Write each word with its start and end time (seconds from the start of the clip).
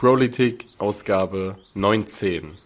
Politik, 0.00 0.68
Ausgabe 0.78 1.56
19. 1.74 2.56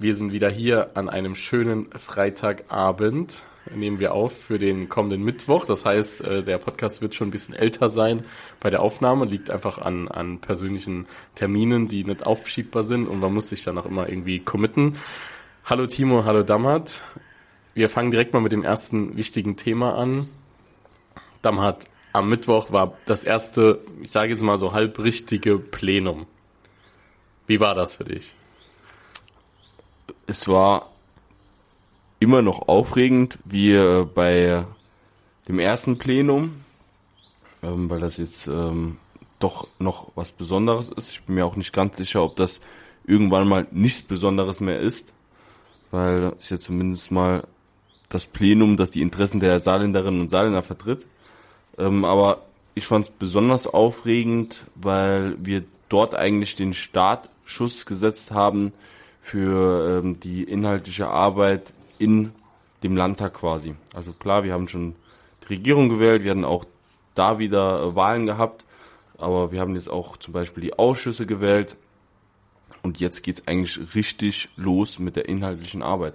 Wir 0.00 0.12
sind 0.12 0.32
wieder 0.32 0.50
hier 0.50 0.96
an 0.96 1.08
einem 1.08 1.36
schönen 1.36 1.86
Freitagabend. 1.92 3.44
Nehmen 3.72 4.00
wir 4.00 4.12
auf 4.12 4.32
für 4.32 4.58
den 4.58 4.88
kommenden 4.88 5.22
Mittwoch. 5.22 5.66
Das 5.66 5.84
heißt, 5.84 6.20
äh, 6.22 6.42
der 6.42 6.58
Podcast 6.58 7.00
wird 7.00 7.14
schon 7.14 7.28
ein 7.28 7.30
bisschen 7.30 7.54
älter 7.54 7.88
sein 7.88 8.24
bei 8.58 8.70
der 8.70 8.82
Aufnahme. 8.82 9.24
Liegt 9.24 9.50
einfach 9.50 9.78
an, 9.78 10.08
an 10.08 10.40
persönlichen 10.40 11.06
Terminen, 11.36 11.86
die 11.86 12.02
nicht 12.02 12.26
aufschiebbar 12.26 12.82
sind 12.82 13.06
und 13.06 13.20
man 13.20 13.32
muss 13.32 13.48
sich 13.48 13.62
dann 13.62 13.78
auch 13.78 13.86
immer 13.86 14.08
irgendwie 14.08 14.40
committen. 14.40 14.96
Hallo 15.64 15.86
Timo, 15.86 16.24
hallo 16.24 16.42
Damhat. 16.42 17.02
Wir 17.72 17.88
fangen 17.88 18.10
direkt 18.10 18.32
mal 18.32 18.42
mit 18.42 18.50
dem 18.50 18.64
ersten 18.64 19.16
wichtigen 19.16 19.56
Thema 19.56 19.94
an. 19.94 20.26
Damhat, 21.40 21.84
am 22.12 22.28
Mittwoch 22.28 22.72
war 22.72 22.98
das 23.04 23.22
erste, 23.22 23.80
ich 24.02 24.10
sage 24.10 24.32
jetzt 24.32 24.42
mal 24.42 24.58
so 24.58 24.72
halbrichtige 24.72 25.60
Plenum. 25.60 26.26
Wie 27.46 27.60
war 27.60 27.74
das 27.74 27.96
für 27.96 28.04
dich? 28.04 28.34
Es 30.26 30.48
war 30.48 30.90
immer 32.20 32.42
noch 32.42 32.68
aufregend 32.68 33.38
wie 33.44 33.72
äh, 33.72 34.04
bei 34.04 34.64
dem 35.48 35.58
ersten 35.58 35.98
Plenum, 35.98 36.62
ähm, 37.62 37.90
weil 37.90 38.00
das 38.00 38.16
jetzt 38.16 38.46
ähm, 38.46 38.98
doch 39.40 39.66
noch 39.78 40.12
was 40.14 40.30
Besonderes 40.30 40.88
ist. 40.88 41.10
Ich 41.10 41.22
bin 41.22 41.34
mir 41.34 41.44
auch 41.44 41.56
nicht 41.56 41.72
ganz 41.72 41.96
sicher, 41.96 42.22
ob 42.22 42.36
das 42.36 42.60
irgendwann 43.04 43.48
mal 43.48 43.66
nichts 43.72 44.02
Besonderes 44.02 44.60
mehr 44.60 44.78
ist, 44.78 45.12
weil 45.90 46.32
es 46.38 46.50
ja 46.50 46.60
zumindest 46.60 47.10
mal 47.10 47.44
das 48.08 48.26
Plenum, 48.26 48.76
das 48.76 48.92
die 48.92 49.02
Interessen 49.02 49.40
der 49.40 49.58
Saarländerinnen 49.58 50.20
und 50.20 50.28
Saarländer 50.28 50.62
vertritt. 50.62 51.04
Ähm, 51.78 52.04
aber 52.04 52.42
ich 52.74 52.86
fand 52.86 53.06
es 53.06 53.10
besonders 53.10 53.66
aufregend, 53.66 54.62
weil 54.74 55.36
wir 55.44 55.64
dort 55.88 56.14
eigentlich 56.14 56.56
den 56.56 56.74
Startschuss 57.44 57.86
gesetzt 57.86 58.30
haben 58.30 58.72
für 59.20 60.00
ähm, 60.02 60.20
die 60.20 60.42
inhaltliche 60.44 61.08
Arbeit 61.08 61.72
in 61.98 62.32
dem 62.82 62.96
Landtag 62.96 63.34
quasi. 63.34 63.74
Also 63.94 64.12
klar, 64.12 64.44
wir 64.44 64.52
haben 64.52 64.68
schon 64.68 64.94
die 65.44 65.54
Regierung 65.54 65.88
gewählt, 65.88 66.24
wir 66.24 66.32
hatten 66.32 66.44
auch 66.44 66.64
da 67.14 67.38
wieder 67.38 67.82
äh, 67.82 67.94
Wahlen 67.94 68.26
gehabt, 68.26 68.64
aber 69.18 69.52
wir 69.52 69.60
haben 69.60 69.74
jetzt 69.74 69.90
auch 69.90 70.16
zum 70.16 70.32
Beispiel 70.32 70.62
die 70.62 70.78
Ausschüsse 70.78 71.26
gewählt 71.26 71.76
und 72.82 72.98
jetzt 72.98 73.22
geht's 73.22 73.46
eigentlich 73.46 73.94
richtig 73.94 74.48
los 74.56 74.98
mit 74.98 75.14
der 75.14 75.28
inhaltlichen 75.28 75.82
Arbeit. 75.82 76.14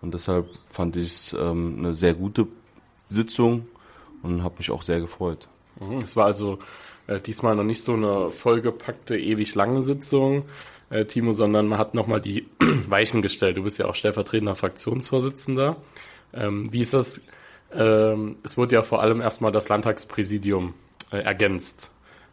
Und 0.00 0.14
deshalb 0.14 0.48
fand 0.70 0.96
ich 0.96 1.12
es 1.12 1.32
ähm, 1.32 1.76
eine 1.78 1.94
sehr 1.94 2.14
gute 2.14 2.46
Sitzung 3.08 3.66
und 4.22 4.42
habe 4.42 4.56
mich 4.58 4.70
auch 4.70 4.82
sehr 4.82 5.00
gefreut. 5.00 5.48
Mhm, 5.80 5.98
es 5.98 6.16
war 6.16 6.26
also 6.26 6.58
äh, 7.06 7.20
diesmal 7.20 7.56
noch 7.56 7.64
nicht 7.64 7.82
so 7.82 7.94
eine 7.94 8.30
vollgepackte, 8.30 9.18
ewig 9.18 9.54
lange 9.54 9.82
Sitzung, 9.82 10.44
äh, 10.90 11.04
Timo, 11.04 11.32
sondern 11.32 11.68
man 11.68 11.78
hat 11.78 11.94
nochmal 11.94 12.20
die 12.20 12.46
Weichen 12.88 13.22
gestellt. 13.22 13.56
Du 13.56 13.62
bist 13.64 13.78
ja 13.78 13.86
auch 13.86 13.94
stellvertretender 13.94 14.54
Fraktionsvorsitzender. 14.54 15.76
Ähm, 16.32 16.72
wie 16.72 16.80
ist 16.80 16.94
das? 16.94 17.20
Ähm, 17.72 18.36
es 18.42 18.56
wurde 18.56 18.76
ja 18.76 18.82
vor 18.82 19.02
allem 19.02 19.20
erstmal 19.20 19.52
das 19.52 19.68
Landtagspräsidium 19.68 20.74
äh, 21.10 21.18
ergänzt. 21.18 21.90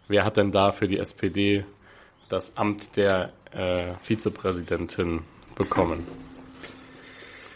Wer 0.07 0.25
hat 0.25 0.37
denn 0.37 0.51
da 0.51 0.71
für 0.71 0.87
die 0.87 0.97
SPD 0.97 1.65
das 2.29 2.57
Amt 2.57 2.95
der 2.95 3.31
äh, 3.51 3.93
Vizepräsidentin 4.01 5.21
bekommen? 5.55 6.05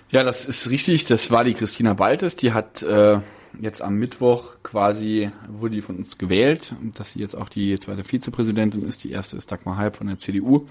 Ja, 0.10 0.24
das 0.24 0.46
ist 0.46 0.70
richtig. 0.70 1.06
Das 1.06 1.32
war 1.32 1.44
die 1.44 1.54
Christina 1.54 1.94
Baltes. 1.94 2.36
Die 2.36 2.54
hat 2.54 2.82
äh, 2.84 3.20
jetzt 3.62 3.82
am 3.82 3.96
Mittwoch 3.96 4.56
quasi, 4.64 5.32
wurde 5.48 5.76
die 5.76 5.82
von 5.82 5.98
uns 5.98 6.18
gewählt, 6.18 6.74
dass 6.98 7.12
sie 7.12 7.20
jetzt 7.20 7.36
auch 7.36 7.50
die 7.50 7.80
zweite 7.80 8.04
Vizepräsidentin 8.04 8.88
ist. 8.88 9.04
Die 9.04 9.12
erste 9.12 9.38
ist 9.38 9.52
Dagmar 9.52 9.78
Halb 9.78 9.98
von 9.98 10.08
der 10.08 10.20
CDU. 10.20 10.68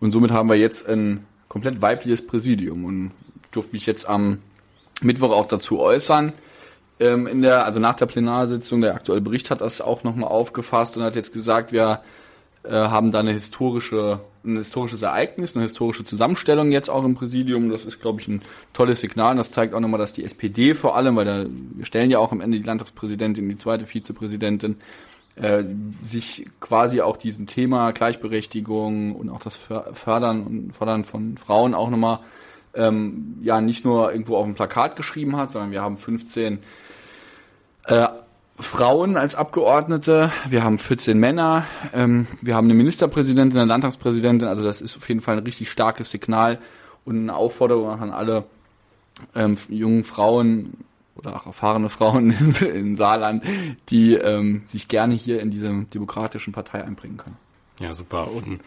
Und 0.00 0.12
somit 0.12 0.30
haben 0.30 0.48
wir 0.48 0.56
jetzt 0.56 0.88
ein 0.88 1.26
komplett 1.48 1.82
weibliches 1.82 2.26
Präsidium. 2.26 2.84
Und 2.84 3.12
durfte 3.50 3.72
mich 3.72 3.86
jetzt 3.86 4.08
am 4.08 4.38
Mittwoch 5.02 5.30
auch 5.30 5.48
dazu 5.48 5.80
äußern. 5.80 6.32
Ähm, 6.98 7.26
in 7.26 7.42
der, 7.42 7.64
also 7.64 7.78
nach 7.78 7.94
der 7.94 8.06
Plenarsitzung, 8.06 8.80
der 8.80 8.94
aktuelle 8.94 9.20
Bericht 9.20 9.50
hat 9.50 9.60
das 9.60 9.80
auch 9.80 10.04
nochmal 10.04 10.30
aufgefasst 10.30 10.96
und 10.96 11.02
hat 11.02 11.16
jetzt 11.16 11.32
gesagt, 11.32 11.72
wir 11.72 12.02
äh, 12.62 12.72
haben 12.72 13.10
da 13.10 13.20
eine 13.20 13.32
historische, 13.32 14.20
ein 14.44 14.56
historisches 14.56 15.02
Ereignis, 15.02 15.54
eine 15.54 15.64
historische 15.64 16.04
Zusammenstellung 16.04 16.72
jetzt 16.72 16.90
auch 16.90 17.04
im 17.04 17.14
Präsidium. 17.14 17.70
Das 17.70 17.84
ist, 17.84 18.00
glaube 18.00 18.20
ich, 18.20 18.28
ein 18.28 18.42
tolles 18.72 19.00
Signal. 19.00 19.32
Und 19.32 19.36
das 19.38 19.50
zeigt 19.50 19.74
auch 19.74 19.80
nochmal, 19.80 19.98
dass 19.98 20.12
die 20.12 20.24
SPD 20.24 20.74
vor 20.74 20.96
allem, 20.96 21.16
weil 21.16 21.24
da, 21.24 21.46
wir 21.48 21.86
stellen 21.86 22.10
ja 22.10 22.18
auch 22.18 22.32
am 22.32 22.40
Ende 22.40 22.58
die 22.58 22.64
Landtagspräsidentin, 22.64 23.48
die 23.48 23.56
zweite 23.56 23.86
Vizepräsidentin, 23.86 24.76
äh, 25.36 25.64
sich 26.02 26.46
quasi 26.60 27.00
auch 27.00 27.16
diesem 27.16 27.46
Thema 27.46 27.92
Gleichberechtigung 27.92 29.14
und 29.14 29.30
auch 29.30 29.40
das 29.40 29.56
Fördern 29.56 30.42
und 30.42 30.72
Fördern 30.72 31.04
von 31.04 31.38
Frauen 31.38 31.74
auch 31.74 31.88
nochmal 31.88 32.20
ähm, 32.74 33.38
ja 33.42 33.60
nicht 33.60 33.84
nur 33.84 34.12
irgendwo 34.12 34.36
auf 34.36 34.44
dem 34.44 34.54
Plakat 34.54 34.96
geschrieben 34.96 35.36
hat, 35.36 35.52
sondern 35.52 35.70
wir 35.70 35.82
haben 35.82 35.96
15 35.96 36.58
äh, 37.86 38.06
Frauen 38.60 39.16
als 39.16 39.34
Abgeordnete, 39.34 40.30
wir 40.48 40.62
haben 40.62 40.78
14 40.78 41.18
Männer, 41.18 41.64
ähm, 41.92 42.26
wir 42.40 42.54
haben 42.54 42.66
eine 42.66 42.74
Ministerpräsidentin, 42.74 43.58
eine 43.58 43.68
Landtagspräsidentin, 43.68 44.46
also 44.46 44.62
das 44.62 44.80
ist 44.80 44.96
auf 44.96 45.08
jeden 45.08 45.20
Fall 45.20 45.38
ein 45.38 45.44
richtig 45.44 45.70
starkes 45.70 46.10
Signal 46.10 46.58
und 47.04 47.16
eine 47.16 47.34
Aufforderung 47.34 47.88
an 47.88 48.10
alle 48.10 48.44
ähm, 49.34 49.56
jungen 49.68 50.04
Frauen 50.04 50.74
oder 51.16 51.36
auch 51.36 51.46
erfahrene 51.46 51.88
Frauen 51.88 52.30
in 52.74 52.96
Saarland, 52.96 53.44
die 53.88 54.14
ähm, 54.14 54.62
sich 54.66 54.88
gerne 54.88 55.14
hier 55.14 55.40
in 55.40 55.50
diese 55.50 55.68
demokratischen 55.92 56.52
Partei 56.52 56.84
einbringen 56.84 57.16
können. 57.16 57.36
Ja, 57.78 57.94
super. 57.94 58.30
Und 58.30 58.60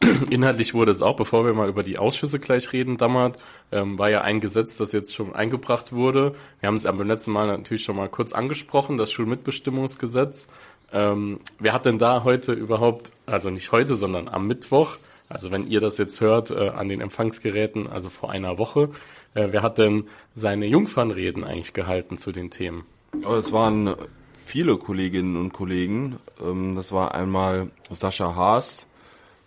Inhaltlich 0.30 0.74
wurde 0.74 0.90
es 0.90 1.02
auch, 1.02 1.16
bevor 1.16 1.46
wir 1.46 1.54
mal 1.54 1.68
über 1.68 1.82
die 1.82 1.98
Ausschüsse 1.98 2.38
gleich 2.38 2.72
reden, 2.72 2.96
damals, 2.96 3.38
ähm, 3.72 3.98
war 3.98 4.10
ja 4.10 4.20
ein 4.20 4.40
Gesetz, 4.40 4.76
das 4.76 4.92
jetzt 4.92 5.14
schon 5.14 5.34
eingebracht 5.34 5.92
wurde. 5.92 6.34
Wir 6.60 6.66
haben 6.66 6.76
es 6.76 6.84
beim 6.84 7.08
letzten 7.08 7.32
Mal 7.32 7.46
natürlich 7.46 7.84
schon 7.84 7.96
mal 7.96 8.08
kurz 8.08 8.32
angesprochen, 8.32 8.98
das 8.98 9.10
Schulmitbestimmungsgesetz. 9.12 10.48
Ähm, 10.92 11.40
wer 11.58 11.72
hat 11.72 11.86
denn 11.86 11.98
da 11.98 12.24
heute 12.24 12.52
überhaupt, 12.52 13.10
also 13.24 13.50
nicht 13.50 13.72
heute, 13.72 13.96
sondern 13.96 14.28
am 14.28 14.46
Mittwoch, 14.46 14.98
also 15.28 15.50
wenn 15.50 15.66
ihr 15.66 15.80
das 15.80 15.98
jetzt 15.98 16.20
hört, 16.20 16.50
äh, 16.50 16.68
an 16.68 16.88
den 16.88 17.00
Empfangsgeräten, 17.00 17.86
also 17.86 18.10
vor 18.10 18.30
einer 18.30 18.58
Woche, 18.58 18.90
äh, 19.34 19.48
wer 19.50 19.62
hat 19.62 19.78
denn 19.78 20.04
seine 20.34 20.66
Jungfernreden 20.66 21.42
eigentlich 21.42 21.72
gehalten 21.72 22.18
zu 22.18 22.32
den 22.32 22.50
Themen? 22.50 22.84
Oh, 23.26 23.34
es 23.34 23.52
waren 23.52 23.94
viele 24.36 24.76
Kolleginnen 24.76 25.36
und 25.36 25.52
Kollegen. 25.52 26.16
Ähm, 26.40 26.76
das 26.76 26.92
war 26.92 27.14
einmal 27.14 27.70
Sascha 27.90 28.34
Haas, 28.34 28.86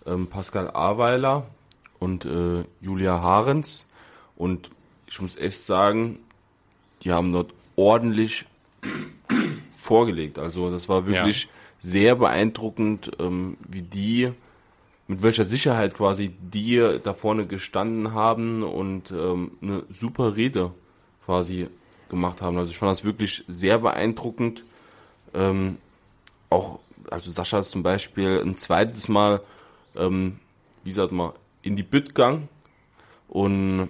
ähm, 0.09 0.27
Pascal 0.27 0.71
Aweiler 0.71 1.45
und 1.99 2.25
äh, 2.25 2.63
Julia 2.81 3.21
Harens. 3.21 3.85
Und 4.35 4.71
ich 5.07 5.21
muss 5.21 5.35
echt 5.35 5.63
sagen, 5.63 6.19
die 7.03 7.11
haben 7.11 7.31
dort 7.31 7.53
ordentlich 7.75 8.45
vorgelegt. 9.77 10.39
Also 10.39 10.69
das 10.71 10.89
war 10.89 11.05
wirklich 11.05 11.43
ja. 11.43 11.49
sehr 11.79 12.15
beeindruckend, 12.15 13.11
ähm, 13.19 13.57
wie 13.67 13.81
die, 13.81 14.31
mit 15.07 15.23
welcher 15.23 15.45
Sicherheit 15.45 15.95
quasi 15.95 16.29
die 16.29 16.99
da 17.03 17.13
vorne 17.13 17.47
gestanden 17.47 18.13
haben 18.13 18.63
und 18.63 19.11
ähm, 19.11 19.51
eine 19.61 19.83
super 19.89 20.35
Rede 20.35 20.71
quasi 21.25 21.67
gemacht 22.09 22.41
haben. 22.41 22.57
Also 22.57 22.71
ich 22.71 22.77
fand 22.77 22.91
das 22.91 23.03
wirklich 23.03 23.43
sehr 23.47 23.79
beeindruckend. 23.79 24.63
Ähm, 25.33 25.77
auch, 26.49 26.79
also 27.09 27.31
Sascha 27.31 27.59
ist 27.59 27.71
zum 27.71 27.83
Beispiel 27.83 28.41
ein 28.43 28.57
zweites 28.57 29.07
Mal 29.09 29.41
ähm, 29.95 30.39
wie 30.83 30.91
sagt 30.91 31.11
man, 31.11 31.33
in 31.61 31.75
die 31.75 31.83
Bütt 31.83 32.09
gegangen 32.09 32.49
und 33.27 33.89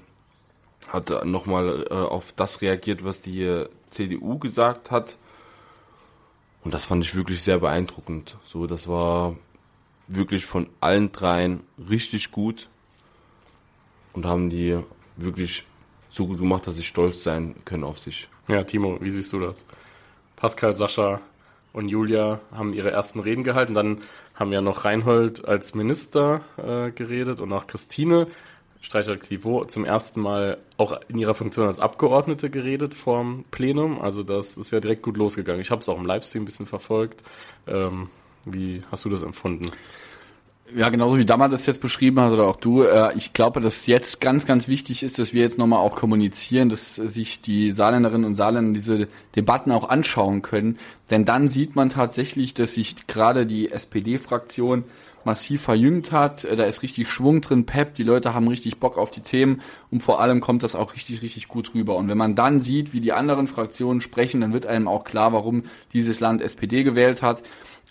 hat 0.88 1.26
nochmal 1.26 1.86
äh, 1.90 1.94
auf 1.94 2.34
das 2.34 2.62
reagiert, 2.62 3.04
was 3.04 3.22
die 3.22 3.44
äh, 3.44 3.70
CDU 3.92 4.40
gesagt 4.40 4.92
hat. 4.92 5.18
Und 6.64 6.74
das 6.74 6.86
fand 6.86 7.04
ich 7.04 7.16
wirklich 7.16 7.42
sehr 7.42 7.60
beeindruckend. 7.60 8.38
So, 8.44 8.68
das 8.68 8.88
war 8.88 9.36
wirklich 10.08 10.46
von 10.46 10.68
allen 10.82 11.12
dreien 11.12 11.62
richtig 11.90 12.32
gut 12.32 12.68
und 14.14 14.26
haben 14.26 14.50
die 14.50 14.80
wirklich 15.16 15.64
so 16.10 16.28
gut 16.28 16.40
gemacht, 16.40 16.66
dass 16.68 16.76
sie 16.76 16.84
stolz 16.84 17.24
sein 17.24 17.56
können 17.66 17.84
auf 17.84 18.00
sich. 18.00 18.28
Ja, 18.48 18.64
Timo, 18.64 18.98
wie 19.00 19.10
siehst 19.10 19.32
du 19.32 19.40
das? 19.40 19.66
Pascal, 20.36 20.76
Sascha, 20.76 21.22
und 21.74 21.90
Julia 21.90 22.42
haben 22.52 22.74
ihre 22.74 22.92
ersten 22.92 23.20
Reden 23.20 23.44
gehalten. 23.44 23.74
Dann 23.74 24.02
haben 24.36 24.52
ja 24.52 24.62
noch 24.62 24.86
Reinhold 24.86 25.46
als 25.48 25.76
Minister 25.76 26.42
äh, 26.58 26.92
geredet 26.92 27.40
und 27.40 27.52
auch 27.54 27.68
Christine 27.68 28.28
Streichert-Clivaux 28.82 29.68
zum 29.68 29.84
ersten 29.84 30.22
Mal 30.22 30.58
auch 30.78 31.00
in 31.10 31.18
ihrer 31.18 31.34
Funktion 31.34 31.66
als 31.66 31.80
Abgeordnete 31.80 32.50
geredet 32.50 32.94
vorm 32.94 33.44
Plenum. 33.52 34.00
Also 34.00 34.24
das 34.24 34.56
ist 34.56 34.72
ja 34.72 34.80
direkt 34.80 35.02
gut 35.02 35.18
losgegangen. 35.18 35.62
Ich 35.62 35.72
habe 35.72 35.82
es 35.82 35.90
auch 35.90 35.98
im 35.98 36.06
Livestream 36.06 36.44
ein 36.44 36.46
bisschen 36.46 36.66
verfolgt. 36.66 37.24
Ähm, 37.68 38.10
wie 38.46 38.84
hast 38.90 39.04
du 39.04 39.10
das 39.10 39.24
empfunden? 39.24 39.70
Ja, 40.76 40.90
genauso 40.90 41.18
wie 41.18 41.26
Dammer 41.26 41.50
das 41.50 41.66
jetzt 41.66 41.82
beschrieben 41.82 42.20
hat 42.20 42.32
oder 42.32 42.48
auch 42.48 42.58
du. 42.58 42.84
Äh, 42.84 43.16
ich 43.16 43.34
glaube, 43.34 43.60
dass 43.60 43.88
jetzt 43.88 44.22
ganz, 44.22 44.46
ganz 44.46 44.68
wichtig 44.68 45.02
ist, 45.04 45.18
dass 45.18 45.34
wir 45.34 45.42
jetzt 45.42 45.58
nochmal 45.58 45.80
auch 45.80 45.96
kommunizieren, 45.96 46.70
dass 46.70 46.96
sich 46.96 47.42
die 47.42 47.72
Saarländerinnen 47.72 48.26
und 48.26 48.36
Saarländer 48.36 48.74
diese 48.74 49.08
Debatten 49.36 49.72
auch 49.72 49.90
anschauen 49.90 50.42
können. 50.42 50.78
Denn 51.10 51.26
dann 51.26 51.48
sieht 51.48 51.76
man 51.76 51.90
tatsächlich, 51.90 52.54
dass 52.54 52.76
sich 52.76 53.08
gerade 53.08 53.46
die 53.48 53.72
SPD-Fraktion 53.72 54.84
massiv 55.24 55.62
verjüngt 55.64 56.12
hat. 56.12 56.44
Äh, 56.44 56.56
Da 56.56 56.66
ist 56.66 56.84
richtig 56.84 57.10
Schwung 57.10 57.42
drin, 57.42 57.66
Pep, 57.66 57.96
die 57.96 58.04
Leute 58.04 58.34
haben 58.34 58.48
richtig 58.48 58.80
Bock 58.80 58.98
auf 58.98 59.12
die 59.12 59.22
Themen 59.22 59.62
und 59.92 60.04
vor 60.04 60.22
allem 60.22 60.40
kommt 60.40 60.64
das 60.64 60.76
auch 60.76 60.94
richtig, 60.94 61.22
richtig 61.22 61.48
gut 61.48 61.74
rüber. 61.74 61.96
Und 61.96 62.08
wenn 62.10 62.18
man 62.18 62.36
dann 62.36 62.62
sieht, 62.62 62.94
wie 62.94 63.02
die 63.02 63.14
anderen 63.14 63.48
Fraktionen 63.48 64.02
sprechen, 64.02 64.42
dann 64.42 64.54
wird 64.54 64.66
einem 64.66 64.88
auch 64.88 65.04
klar, 65.04 65.34
warum 65.34 65.64
dieses 65.94 66.20
Land 66.20 66.42
SPD 66.42 66.84
gewählt 66.84 67.22
hat. 67.22 67.42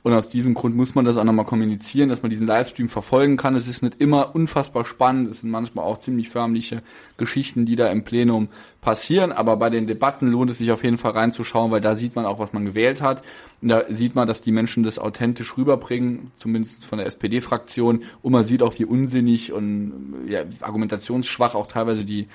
Und 0.08 0.14
aus 0.14 0.30
diesem 0.30 0.54
Grund 0.54 0.74
muss 0.74 0.94
man 0.94 1.04
das 1.04 1.18
auch 1.18 1.24
nochmal 1.24 1.44
kommunizieren, 1.44 2.08
dass 2.08 2.22
man 2.22 2.30
diesen 2.30 2.46
Livestream 2.46 2.88
verfolgen 2.88 3.36
kann. 3.36 3.54
Es 3.54 3.68
ist 3.68 3.82
nicht 3.82 4.00
immer 4.00 4.34
unfassbar 4.34 4.86
spannend, 4.86 5.28
es 5.28 5.42
sind 5.42 5.50
manchmal 5.50 5.84
auch 5.84 5.98
ziemlich 5.98 6.30
förmliche 6.30 6.80
Geschichten, 7.18 7.66
die 7.66 7.76
da 7.76 7.88
im 7.88 8.04
Plenum 8.04 8.48
passieren. 8.80 9.32
Aber 9.32 9.58
bei 9.58 9.68
den 9.68 9.86
Debatten 9.86 10.30
lohnt 10.30 10.50
es 10.50 10.56
sich 10.56 10.72
auf 10.72 10.82
jeden 10.82 10.96
Fall 10.96 11.10
reinzuschauen, 11.10 11.70
weil 11.70 11.82
da 11.82 11.94
sieht 11.94 12.16
man 12.16 12.24
auch, 12.24 12.38
was 12.38 12.54
man 12.54 12.64
gewählt 12.64 13.02
hat. 13.02 13.22
Und 13.60 13.68
da 13.68 13.82
sieht 13.90 14.14
man, 14.14 14.26
dass 14.26 14.40
die 14.40 14.50
Menschen 14.50 14.82
das 14.82 14.98
authentisch 14.98 15.58
rüberbringen, 15.58 16.32
zumindest 16.36 16.86
von 16.86 16.96
der 16.96 17.06
SPD-Fraktion. 17.06 18.04
Und 18.22 18.32
man 18.32 18.46
sieht 18.46 18.62
auch, 18.62 18.78
wie 18.78 18.86
unsinnig 18.86 19.52
und 19.52 20.24
ja, 20.26 20.44
argumentationsschwach 20.62 21.54
auch 21.54 21.66
teilweise 21.66 22.06
die 22.06 22.28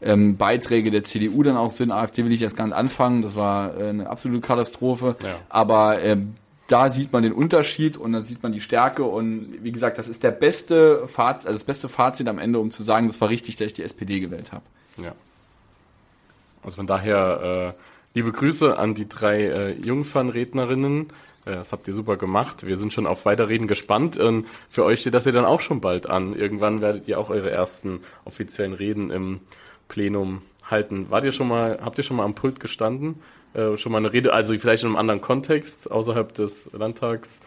ähm, 0.00 0.36
Beiträge 0.36 0.92
der 0.92 1.02
CDU 1.02 1.42
dann 1.42 1.56
auch 1.56 1.72
sind. 1.72 1.90
AfD 1.90 2.24
will 2.24 2.30
ich 2.30 2.38
jetzt 2.38 2.54
gar 2.54 2.66
nicht 2.66 2.76
anfangen, 2.76 3.22
das 3.22 3.34
war 3.34 3.76
äh, 3.76 3.88
eine 3.88 4.08
absolute 4.08 4.46
Katastrophe. 4.46 5.16
Ja. 5.24 5.34
Aber 5.48 6.00
ähm, 6.00 6.36
da 6.68 6.90
sieht 6.90 7.12
man 7.12 7.22
den 7.22 7.32
Unterschied 7.32 7.96
und 7.96 8.12
dann 8.12 8.24
sieht 8.24 8.42
man 8.42 8.52
die 8.52 8.60
Stärke 8.60 9.04
und 9.04 9.62
wie 9.62 9.72
gesagt, 9.72 9.98
das 9.98 10.08
ist 10.08 10.22
der 10.22 10.32
beste 10.32 11.06
Fazit, 11.06 11.46
also 11.46 11.58
das 11.58 11.64
beste 11.64 11.88
Fazit 11.88 12.26
am 12.28 12.38
Ende, 12.38 12.58
um 12.58 12.70
zu 12.70 12.82
sagen, 12.82 13.06
das 13.06 13.20
war 13.20 13.28
richtig, 13.28 13.56
dass 13.56 13.68
ich 13.68 13.74
die 13.74 13.82
SPD 13.82 14.20
gewählt 14.20 14.52
habe. 14.52 14.64
Ja. 14.96 15.14
Also 16.62 16.76
von 16.76 16.86
daher 16.86 17.74
äh, 17.76 17.80
liebe 18.14 18.32
Grüße 18.32 18.76
an 18.76 18.94
die 18.94 19.08
drei 19.08 19.42
äh, 19.44 19.70
Jungfernrednerinnen. 19.72 21.02
Äh, 21.44 21.52
das 21.52 21.72
habt 21.72 21.86
ihr 21.86 21.94
super 21.94 22.16
gemacht. 22.16 22.66
Wir 22.66 22.76
sind 22.76 22.92
schon 22.92 23.06
auf 23.06 23.24
Weiterreden 23.24 23.68
gespannt. 23.68 24.18
Und 24.18 24.46
für 24.68 24.84
euch 24.84 25.00
steht 25.00 25.14
das 25.14 25.26
ja 25.26 25.32
dann 25.32 25.44
auch 25.44 25.60
schon 25.60 25.80
bald 25.80 26.08
an. 26.08 26.34
Irgendwann 26.34 26.80
werdet 26.80 27.06
ihr 27.06 27.20
auch 27.20 27.30
eure 27.30 27.50
ersten 27.50 28.00
offiziellen 28.24 28.72
Reden 28.72 29.10
im 29.10 29.40
Plenum 29.86 30.42
halten. 30.64 31.06
Wart 31.10 31.24
ihr 31.24 31.32
schon 31.32 31.46
mal, 31.46 31.78
habt 31.80 31.98
ihr 31.98 32.04
schon 32.04 32.16
mal 32.16 32.24
am 32.24 32.34
Pult 32.34 32.58
gestanden? 32.58 33.22
Äh, 33.56 33.78
schon 33.78 33.92
mal 33.92 33.98
eine 33.98 34.12
Rede, 34.12 34.34
also 34.34 34.52
vielleicht 34.58 34.82
in 34.82 34.90
einem 34.90 34.96
anderen 34.96 35.22
Kontext, 35.22 35.90
außerhalb 35.90 36.34
des 36.34 36.68
Landtags, 36.72 37.40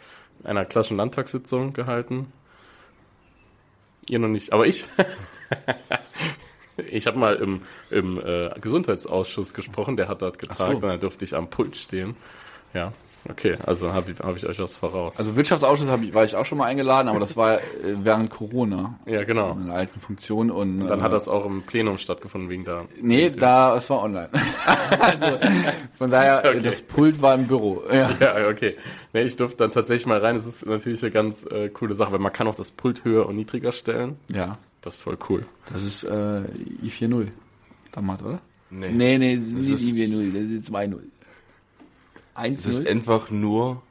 einer 0.44 0.66
klassischen 0.66 0.98
Landtagssitzung 0.98 1.74
gehalten? 1.74 2.34
Ihr 4.08 4.18
noch 4.18 4.28
nicht, 4.28 4.52
aber 4.52 4.68
ich. 4.68 4.86
Ich 6.88 7.08
habe 7.08 7.20
mal 7.20 7.36
im, 7.36 7.62
im 7.90 8.20
äh, 8.26 8.52
Gesundheitsausschuss 8.62 9.54
gesprochen, 9.54 9.98
der 9.98 10.08
hat 10.08 10.22
dort 10.22 10.40
getagt 10.40 10.60
so. 10.60 10.76
und 10.76 10.82
da 10.82 10.96
durfte 10.96 11.26
ich 11.26 11.36
am 11.36 11.50
Pult 11.50 11.76
stehen. 11.76 12.16
Ja, 12.74 12.94
okay, 13.30 13.58
also 13.66 13.92
habe 13.94 14.12
ich, 14.12 14.20
hab 14.20 14.36
ich 14.38 14.46
euch 14.46 14.60
was 14.60 14.78
voraus. 14.78 15.18
Also 15.18 15.36
Wirtschaftsausschuss 15.36 15.88
hab 15.88 16.02
ich, 16.04 16.14
war 16.14 16.24
ich 16.26 16.36
auch 16.36 16.46
schon 16.46 16.58
mal 16.60 16.66
eingeladen, 16.66 17.08
aber 17.10 17.20
das 17.20 17.36
war 17.36 17.58
äh, 17.58 17.62
während 18.04 18.30
Corona 18.30 19.00
ja, 19.06 19.24
genau. 19.24 19.54
in 19.54 19.64
einer 19.64 19.74
alten 19.74 20.00
Funktion 20.00 20.52
und, 20.52 20.88
Dann 20.88 21.00
äh, 21.00 21.02
hat 21.02 21.12
das 21.14 21.28
auch 21.28 21.46
im 21.46 21.64
Plenum 21.64 21.98
stattgefunden 21.98 22.50
wegen 22.50 22.64
der. 22.66 22.86
Nee, 23.02 23.30
da, 23.32 23.76
es 23.76 23.90
war 23.90 24.04
online. 24.04 24.30
also, 25.00 25.38
von 25.98 26.10
daher, 26.12 26.46
äh, 26.46 26.50
Okay. 26.50 26.62
das 26.62 26.82
Pult 26.82 27.22
war 27.22 27.36
im 27.36 27.48
Büro. 27.48 27.84
Ja. 27.92 28.10
Ja, 28.20 28.48
okay. 28.48 28.76
Nee, 29.14 29.24
ich 29.24 29.36
durfte 29.36 29.58
dann 29.58 29.72
tatsächlich 29.72 30.06
mal 30.06 30.20
rein. 30.20 30.36
Das 30.36 30.46
ist 30.46 30.66
natürlich 30.66 31.02
eine 31.02 31.12
ganz 31.12 31.46
äh, 31.46 31.70
coole 31.70 31.94
Sache, 31.94 32.12
weil 32.12 32.20
man 32.20 32.34
kann 32.34 32.48
auch 32.48 32.56
das 32.56 32.72
Pult 32.72 33.04
höher 33.06 33.26
und 33.28 33.36
niedriger 33.36 33.72
stellen. 33.72 34.18
ja, 34.32 34.58
Das 34.82 34.96
ist 34.96 35.02
voll 35.02 35.18
cool. 35.30 35.46
das 35.72 35.84
ist 35.84 36.04
äh, 36.04 36.42
i40 36.84 37.28
damals, 37.92 38.22
oder? 38.24 38.40
Nee. 38.72 38.90
Nee, 38.92 39.18
nee, 39.18 39.36
nicht 39.38 39.70
ist- 39.70 39.82
i40, 39.98 40.34
das 40.34 40.44
ist 40.44 40.72
2-0. 40.72 40.98
Es 42.46 42.66
ist 42.66 42.82
1-0? 42.82 42.88
einfach 42.88 43.30
nur 43.30 43.82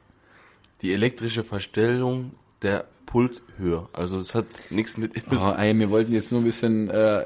die 0.81 0.93
elektrische 0.93 1.43
Verstellung 1.43 2.31
der 2.61 2.85
Pulthöhe. 3.05 3.87
Also 3.91 4.19
es 4.19 4.35
hat 4.35 4.45
nichts 4.69 4.95
mit 4.95 5.13
Oh, 5.31 5.53
ey, 5.57 5.77
wir 5.77 5.89
wollten 5.89 6.13
jetzt 6.13 6.31
nur 6.31 6.41
ein 6.41 6.43
bisschen 6.43 6.89
äh, 6.91 7.23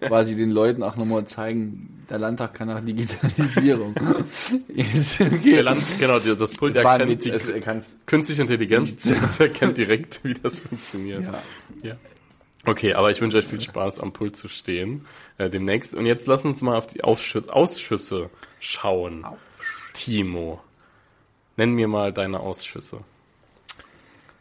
quasi 0.00 0.34
den 0.34 0.50
Leuten 0.50 0.82
auch 0.82 0.96
nochmal 0.96 1.24
zeigen, 1.26 2.04
der 2.10 2.18
Landtag 2.18 2.54
kann 2.54 2.68
nach 2.68 2.80
Digitalisierung. 2.80 3.94
Der. 5.44 5.62
Land, 5.62 5.84
genau, 6.00 6.18
das 6.18 6.52
Pult 6.54 6.76
Das 6.76 6.84
erkennt 6.84 7.10
Witz, 7.10 7.24
die 7.24 7.32
also, 7.32 7.52
künstliche 8.06 8.42
Intelligenz, 8.42 8.96
das 9.08 9.38
erkennt 9.38 9.78
direkt, 9.78 10.24
wie 10.24 10.34
das 10.34 10.60
funktioniert. 10.60 11.22
ja. 11.22 11.42
Ja. 11.82 11.96
Okay, 12.64 12.94
aber 12.94 13.10
ich 13.10 13.20
wünsche 13.20 13.38
euch 13.38 13.46
viel 13.46 13.60
Spaß 13.60 13.98
am 13.98 14.12
Pult 14.12 14.36
zu 14.36 14.46
stehen 14.46 15.04
äh, 15.38 15.50
demnächst. 15.50 15.94
Und 15.94 16.06
jetzt 16.06 16.26
lass 16.28 16.44
uns 16.44 16.62
mal 16.62 16.76
auf 16.76 16.86
die 16.86 17.02
Ausschüsse, 17.02 17.52
Ausschüsse 17.52 18.30
schauen. 18.60 19.26
Timo, 20.04 20.60
nenn 21.56 21.74
mir 21.74 21.86
mal 21.86 22.12
deine 22.12 22.40
Ausschüsse. 22.40 22.98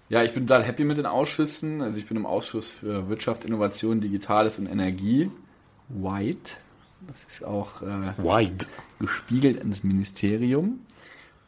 ja, 0.09 0.23
ich 0.23 0.33
bin 0.33 0.47
total 0.47 0.63
happy 0.63 0.85
mit 0.85 0.97
den 0.97 1.05
Ausschüssen. 1.05 1.83
Also 1.83 1.99
ich 1.99 2.07
bin 2.07 2.17
im 2.17 2.25
Ausschuss 2.25 2.67
für 2.67 3.09
Wirtschaft, 3.09 3.45
Innovation, 3.45 4.01
Digitales 4.01 4.57
und 4.57 4.65
Energie. 4.65 5.29
White. 5.87 6.53
Das 7.07 7.23
ist 7.25 7.43
auch 7.43 7.83
äh, 7.83 8.13
Wide. 8.17 8.65
gespiegelt 8.99 9.61
das 9.63 9.83
Ministerium. 9.83 10.79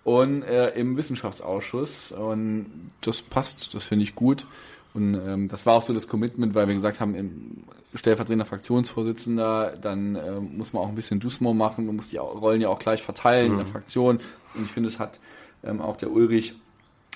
Und 0.04 0.44
äh, 0.44 0.70
im 0.76 0.96
Wissenschaftsausschuss. 0.96 2.12
Und 2.12 2.92
das 3.02 3.24
passt, 3.24 3.74
das 3.74 3.84
finde 3.84 4.04
ich 4.04 4.14
gut. 4.14 4.46
Und 4.94 5.16
ähm, 5.16 5.48
das 5.48 5.66
war 5.66 5.74
auch 5.76 5.82
so 5.82 5.94
das 5.94 6.08
Commitment, 6.08 6.54
weil 6.54 6.68
wir 6.68 6.76
gesagt 6.76 7.00
haben, 7.00 7.16
im 7.16 7.64
stellvertretender 7.96 8.46
Fraktionsvorsitzender, 8.46 9.78
dann 9.82 10.16
ähm, 10.16 10.58
muss 10.58 10.74
man 10.74 10.84
auch 10.84 10.88
ein 10.88 10.96
bisschen 10.96 11.20
Dusmo 11.20 11.54
machen, 11.54 11.86
man 11.88 11.96
muss 11.96 12.10
die 12.10 12.18
Rollen 12.18 12.62
ja 12.62 12.70
auch 12.70 12.80
gleich 12.80 13.02
verteilen 13.02 13.54
in 13.54 13.58
der 13.58 13.66
Fraktion. 13.66 14.20
Und 14.54 14.66
ich 14.66 14.72
finde, 14.72 14.90
es 14.90 15.00
hat 15.00 15.20
ähm, 15.64 15.82
auch 15.82 15.98
der 15.98 16.12
Ulrich 16.12 16.54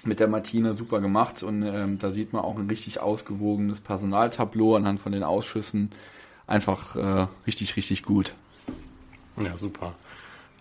mit 0.04 0.20
der 0.20 0.28
Martina 0.28 0.74
super 0.74 1.02
gemacht 1.02 1.44
und 1.44 1.64
ähm, 1.64 2.00
da 2.00 2.12
sieht 2.12 2.34
man 2.34 2.44
auch 2.44 2.58
ein 2.58 2.68
richtig 2.68 3.00
ausgewogenes 3.00 3.80
Personaltableau 3.80 4.76
anhand 4.76 5.00
von 5.00 5.12
den 5.12 5.24
Ausschüssen. 5.24 5.92
Einfach 6.46 6.96
äh, 6.96 7.28
richtig, 7.46 7.76
richtig 7.76 8.04
gut. 8.04 8.34
Ja, 9.38 9.58
super. 9.58 9.96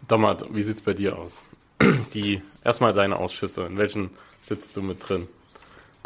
Dommert, 0.08 0.54
wie 0.54 0.62
sieht's 0.62 0.82
bei 0.82 0.94
dir 0.94 1.18
aus? 1.18 1.42
Die, 2.14 2.42
erstmal 2.64 2.92
deine 2.92 3.16
Ausschüsse. 3.16 3.66
In 3.66 3.76
welchen 3.76 4.10
sitzt 4.42 4.76
du 4.76 4.82
mit 4.82 5.08
drin? 5.08 5.28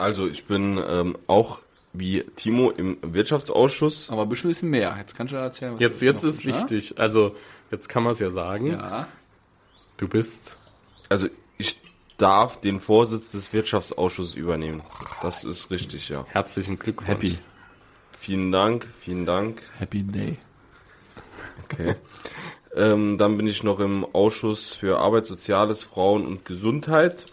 Also 0.01 0.27
ich 0.27 0.45
bin 0.47 0.79
ähm, 0.89 1.17
auch 1.27 1.61
wie 1.93 2.23
Timo 2.37 2.71
im 2.71 2.99
Wirtschaftsausschuss. 3.03 4.11
Aber 4.11 4.23
ein 4.23 4.29
bisschen 4.29 4.51
bisschen 4.51 4.71
mehr. 4.71 4.95
Jetzt 4.99 5.17
kannst 5.17 5.33
du 5.33 5.37
erzählen, 5.37 5.75
was 5.75 5.81
Jetzt, 5.81 6.01
du 6.01 6.05
jetzt 6.05 6.23
ist 6.23 6.45
ne? 6.45 6.53
wichtig. 6.55 6.99
Also, 6.99 7.35
jetzt 7.71 7.89
kann 7.89 8.03
man 8.03 8.13
es 8.13 8.19
ja 8.21 8.31
sagen. 8.31 8.69
Ja. 8.69 9.09
Du 9.97 10.09
bist 10.09 10.57
Also 11.09 11.29
ich 11.59 11.79
darf 12.17 12.61
den 12.61 12.81
Vorsitz 12.81 13.33
des 13.33 13.53
Wirtschaftsausschusses 13.53 14.35
übernehmen. 14.35 14.83
Das 15.23 15.45
ist 15.45 15.71
richtig, 15.71 16.09
ja. 16.09 16.25
herzlichen 16.29 16.79
Glückwunsch. 16.79 17.09
Happy. 17.09 17.39
Vielen 18.19 18.53
Dank, 18.53 18.87
vielen 19.01 19.27
Dank. 19.27 19.63
Happy 19.79 20.03
Day. 20.03 20.39
Okay. 21.65 21.97
ähm, 22.77 23.17
dann 23.19 23.37
bin 23.37 23.47
ich 23.47 23.63
noch 23.63 23.81
im 23.81 24.05
Ausschuss 24.05 24.73
für 24.73 24.99
Arbeit, 24.99 25.27
Soziales, 25.27 25.83
Frauen 25.83 26.27
und 26.27 26.45
Gesundheit 26.45 27.27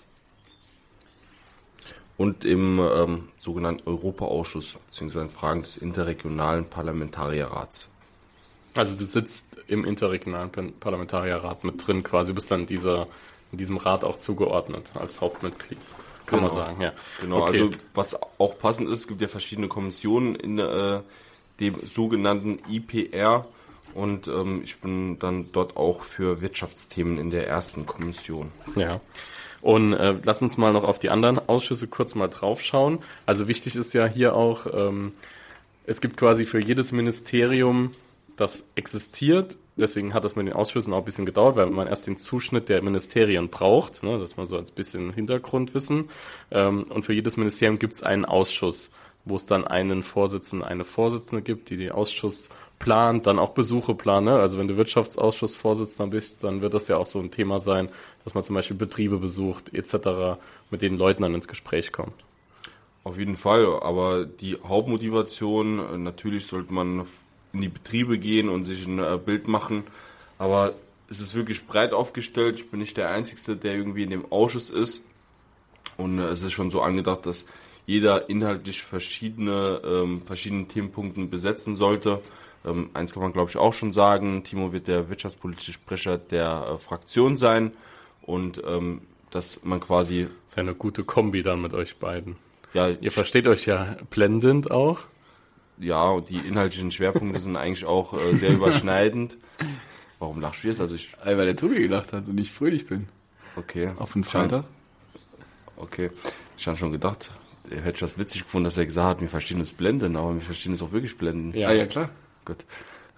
und 2.18 2.46
im 2.46 2.80
ähm, 2.80 3.30
sogenannten 3.40 3.88
Europaausschuss 3.88 4.78
beziehungsweise 4.88 5.26
in 5.26 5.32
Fragen 5.32 5.62
des 5.62 5.78
interregionalen 5.78 6.70
Parlamentarierrats. 6.70 7.90
Also 8.74 8.98
du 8.98 9.06
sitzt 9.06 9.58
im 9.68 9.86
interregionalen 9.86 10.52
Parlamentarierrat 10.80 11.64
mit 11.64 11.86
drin, 11.86 12.04
quasi 12.04 12.34
bist 12.34 12.52
dann 12.52 12.66
dieser, 12.66 13.08
in 13.52 13.58
diesem 13.58 13.78
Rat 13.78 14.04
auch 14.04 14.18
zugeordnet 14.18 14.92
als 14.96 15.22
Hauptmitglied. 15.22 15.80
Kann 16.26 16.42
man 16.42 16.50
Genau. 16.50 16.62
sagen, 16.62 16.82
ja. 16.82 16.94
Genau, 17.22 17.44
okay. 17.44 17.62
also 17.62 17.70
was 17.94 18.16
auch 18.38 18.60
passend 18.60 18.90
ist, 18.90 19.08
gibt 19.08 19.22
ja 19.22 19.28
verschiedene 19.28 19.68
Kommissionen 19.68 20.36
in 20.36 20.60
äh, 20.60 21.00
dem 21.60 21.80
sogenannten 21.80 22.60
IPR 22.70 23.48
und 23.94 24.28
ähm, 24.28 24.62
ich 24.64 24.80
bin 24.80 25.18
dann 25.20 25.52
dort 25.54 25.78
auch 25.78 26.02
für 26.02 26.42
Wirtschaftsthemen 26.42 27.18
in 27.18 27.30
der 27.30 27.48
ersten 27.48 27.86
Kommission. 27.86 28.52
Ja. 28.76 29.00
Und 29.62 29.94
äh, 29.94 30.16
lass 30.24 30.42
uns 30.42 30.58
mal 30.58 30.74
noch 30.74 30.84
auf 30.84 31.00
die 31.00 31.10
anderen 31.10 31.40
Ausschüsse 31.48 31.88
kurz 31.88 32.16
mal 32.16 32.28
draufschauen. 32.28 33.00
Also 33.26 33.48
wichtig 33.48 33.76
ist 33.76 33.94
ja 33.94 34.06
hier 34.06 34.36
auch, 34.36 34.68
ähm, 34.74 35.14
es 35.86 36.02
gibt 36.02 36.18
quasi 36.18 36.46
für 36.46 36.60
jedes 36.60 36.92
Ministerium, 36.92 37.92
das 38.36 38.68
existiert, 38.76 39.58
deswegen 39.78 40.14
hat 40.14 40.24
das 40.24 40.36
mit 40.36 40.48
den 40.48 40.54
Ausschüssen 40.54 40.94
auch 40.94 41.00
ein 41.00 41.06
bisschen 41.06 41.26
gedauert, 41.26 41.56
weil 41.56 41.68
man 41.68 41.88
erst 41.88 42.08
den 42.08 42.18
Zuschnitt 42.18 42.70
der 42.70 42.82
Ministerien 42.82 43.50
braucht, 43.50 44.04
ne, 44.04 44.20
dass 44.20 44.38
man 44.38 44.46
so 44.46 44.58
als 44.58 44.72
bisschen 44.72 45.14
Hintergrundwissen. 45.14 46.10
Ähm, 46.52 46.84
und 46.84 47.04
für 47.04 47.14
jedes 47.14 47.38
Ministerium 47.38 47.80
gibt 47.80 47.96
es 47.96 48.04
einen 48.04 48.26
Ausschuss, 48.26 48.92
wo 49.26 49.36
es 49.36 49.46
dann 49.46 49.66
einen 49.66 50.04
Vorsitzenden, 50.04 50.68
eine 50.68 50.84
Vorsitzende 50.84 51.42
gibt, 51.42 51.70
die 51.70 51.78
den 51.78 51.92
Ausschuss 51.92 52.50
plant, 52.80 53.28
dann 53.28 53.40
auch 53.40 53.52
Besuche 53.52 53.96
plant. 53.96 54.26
Ne? 54.26 54.40
Also 54.40 54.58
wenn 54.58 54.68
du 54.68 54.78
Wirtschaftsausschussvorsitzender 54.78 56.12
bist, 56.12 56.44
dann 56.44 56.62
wird 56.62 56.74
das 56.74 56.88
ja 56.88 56.98
auch 56.98 57.06
so 57.06 57.20
ein 57.20 57.32
Thema 57.32 57.60
sein, 57.60 57.90
dass 58.24 58.34
man 58.34 58.44
zum 58.44 58.56
Beispiel 58.56 58.78
Betriebe 58.78 59.18
besucht 59.18 59.74
etc., 59.74 60.40
mit 60.70 60.82
den 60.82 60.98
Leuten 60.98 61.24
dann 61.24 61.34
ins 61.34 61.48
Gespräch 61.48 61.92
kommt. 61.92 62.14
Auf 63.04 63.18
jeden 63.18 63.38
Fall, 63.38 63.66
aber 63.82 64.26
die 64.26 64.58
Hauptmotivation, 64.62 65.80
äh, 65.80 65.98
natürlich 65.98 66.46
sollte 66.46 66.74
man 66.74 67.06
in 67.54 67.62
die 67.62 67.70
Betriebe 67.70 68.18
gehen 68.18 68.50
und 68.50 68.66
sich 68.66 68.86
ein 68.86 69.00
äh, 69.00 69.18
Bild 69.24 69.48
machen, 69.48 69.84
aber 70.38 70.74
es 71.10 71.22
ist 71.22 71.34
wirklich 71.34 71.66
breit 71.66 71.94
aufgestellt. 71.94 72.58
Ich 72.58 72.70
bin 72.70 72.82
nicht 72.82 72.98
der 72.98 73.10
Einzige, 73.12 73.56
der 73.56 73.76
irgendwie 73.76 74.04
in 74.04 74.10
dem 74.10 74.30
Ausschuss 74.30 74.70
ist 74.70 75.04
und 75.96 76.20
äh, 76.20 76.24
es 76.24 76.42
ist 76.42 76.52
schon 76.52 76.70
so 76.70 76.82
angedacht, 76.82 77.26
dass 77.26 77.46
jeder 77.86 78.30
inhaltlich 78.30 78.82
verschiedene, 78.84 79.82
ähm, 79.86 80.22
verschiedene 80.26 80.68
Themenpunkten 80.68 81.30
besetzen 81.30 81.78
sollte. 81.78 82.22
Ähm, 82.68 82.90
eins 82.94 83.14
kann 83.14 83.24
man, 83.24 83.34
glaube 83.34 83.50
ich, 83.50 83.58
auch 83.58 83.74
schon 83.74 83.94
sagen. 83.94 84.44
Timo 84.44 84.74
wird 84.74 84.88
der 84.88 85.10
wirtschaftspolitische 85.10 85.74
Sprecher 85.74 86.18
der 86.18 86.74
äh, 86.74 86.78
Fraktion 86.78 87.38
sein 87.38 87.72
und 88.22 88.62
ähm, 88.68 89.02
dass 89.32 89.64
man 89.64 89.80
quasi... 89.80 90.24
Das 90.46 90.54
ist 90.54 90.60
eine 90.60 90.74
gute 90.76 91.04
Kombi 91.04 91.44
dann 91.44 91.62
mit 91.62 91.74
euch 91.74 91.98
beiden. 91.98 92.36
Ja, 92.74 92.90
Ihr 92.90 93.12
versteht 93.12 93.48
euch 93.48 93.66
ja 93.66 93.96
blendend 94.10 94.72
auch. 94.72 95.00
ja, 95.80 96.04
und 96.10 96.30
die 96.30 96.38
inhaltlichen 96.38 96.92
Schwerpunkte 96.92 97.40
sind 97.40 97.56
eigentlich 97.56 97.86
auch 97.86 98.14
äh, 98.14 98.36
sehr 98.38 98.50
überschneidend. 98.54 99.38
Warum 100.20 100.42
lachst 100.42 100.64
du 100.64 100.68
jetzt? 100.70 100.80
Also 100.82 100.96
ich, 100.96 101.12
Weil 101.24 101.46
der 101.46 101.56
Tobi 101.56 101.76
gelacht 101.76 102.12
hat 102.14 102.28
und 102.28 102.38
ich 102.40 102.52
fröhlich 102.52 102.88
bin. 102.88 103.08
okay. 103.56 103.92
Auf 104.00 104.14
den 104.14 104.24
Freitag. 104.24 104.66
Okay. 105.78 106.10
Ich 106.58 106.68
habe 106.68 106.76
schon 106.78 106.92
gedacht, 106.92 107.32
er 107.70 107.82
hätte 107.82 108.00
das 108.00 108.18
witzig 108.18 108.44
gefunden, 108.44 108.66
dass 108.66 108.78
er 108.78 108.86
gesagt 108.86 109.08
hat, 109.08 109.22
wir 109.22 109.28
verstehen 109.30 109.60
das 109.60 109.72
Blenden, 109.72 110.16
aber 110.16 110.34
wir 110.34 110.42
verstehen 110.42 110.74
es 110.74 110.82
auch 110.82 110.92
wirklich 110.92 111.18
Blenden. 111.18 111.56
Ja. 111.58 111.70
Ah 111.70 111.74
ja, 111.74 111.86
klar. 111.86 112.10
Gut. 112.48 112.66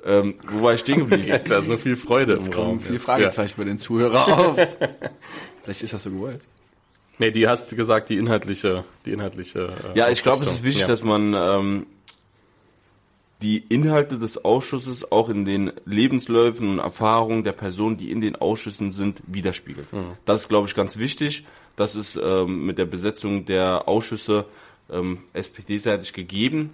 Ähm, 0.05 0.36
wo 0.48 0.63
war 0.63 0.74
ich 0.74 0.79
stehen 0.81 1.07
geblieben? 1.07 1.39
Da 1.48 1.59
ist 1.59 1.67
so 1.67 1.77
viel 1.77 1.95
Freude 1.95 2.33
im 2.33 2.39
Es 2.39 2.48
Raum. 2.48 2.53
kommen 2.65 2.79
viele 2.79 2.95
jetzt. 2.95 3.05
Fragezeichen 3.05 3.53
bei 3.57 3.63
den 3.65 3.77
Zuhörern 3.77 4.31
auf. 4.33 4.55
Vielleicht 5.63 5.83
ist 5.83 5.93
das 5.93 6.03
so 6.03 6.09
gewollt. 6.09 6.41
Ja. 6.41 6.48
Nee, 7.19 7.31
die 7.31 7.48
hast 7.48 7.75
gesagt, 7.75 8.09
die 8.09 8.17
inhaltliche, 8.17 8.86
die 9.05 9.12
inhaltliche. 9.12 9.69
äh, 9.93 9.98
Ja, 9.98 10.09
ich 10.09 10.24
glaube, 10.24 10.43
es 10.45 10.51
ist 10.51 10.63
wichtig, 10.63 10.81
ja. 10.83 10.88
dass 10.88 11.03
man 11.03 11.33
ähm, 11.36 11.86
die 13.41 13.57
Inhalte 13.69 14.17
des 14.17 14.43
Ausschusses 14.43 15.12
auch 15.12 15.29
in 15.29 15.45
den 15.45 15.71
Lebensläufen 15.86 16.69
und 16.69 16.79
Erfahrungen 16.79 17.43
der 17.43 17.51
Personen, 17.53 17.98
die 17.98 18.12
in 18.12 18.21
den 18.21 18.36
Ausschüssen 18.38 18.91
sind, 18.91 19.21
widerspiegelt. 19.27 19.88
Das 20.25 20.41
ist, 20.43 20.50
glaube 20.50 20.67
ich, 20.67 20.75
ganz 20.75 20.98
wichtig. 20.98 21.45
Das 21.75 21.95
ist 21.95 22.17
ähm, 22.21 22.65
mit 22.65 22.77
der 22.77 22.86
Besetzung 22.86 23.45
der 23.45 23.88
Ausschüsse 23.88 24.45
ähm, 24.91 25.19
SPD-seitig 25.33 26.12
gegeben. 26.13 26.69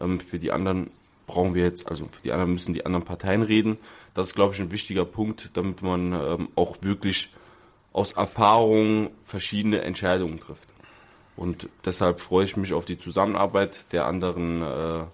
Ähm, 0.00 0.20
für 0.20 0.38
die 0.38 0.52
anderen 0.52 0.90
brauchen 1.26 1.54
wir 1.54 1.64
jetzt, 1.64 1.88
also 1.88 2.08
für 2.10 2.22
die 2.22 2.32
anderen 2.32 2.52
müssen 2.52 2.74
die 2.74 2.86
anderen 2.86 3.04
Parteien 3.04 3.42
reden. 3.42 3.78
Das 4.14 4.28
ist, 4.28 4.34
glaube 4.34 4.54
ich, 4.54 4.60
ein 4.60 4.70
wichtiger 4.70 5.04
Punkt, 5.04 5.50
damit 5.54 5.82
man 5.82 6.12
ähm, 6.12 6.48
auch 6.54 6.76
wirklich 6.82 7.30
aus 7.92 8.12
Erfahrung 8.12 9.10
verschiedene 9.24 9.82
Entscheidungen 9.82 10.40
trifft. 10.40 10.74
Und 11.36 11.68
deshalb 11.84 12.20
freue 12.20 12.44
ich 12.44 12.56
mich 12.56 12.72
auf 12.72 12.84
die 12.84 12.98
Zusammenarbeit 12.98 13.92
der 13.92 14.06
anderen 14.06 14.62
äh, 14.62 15.04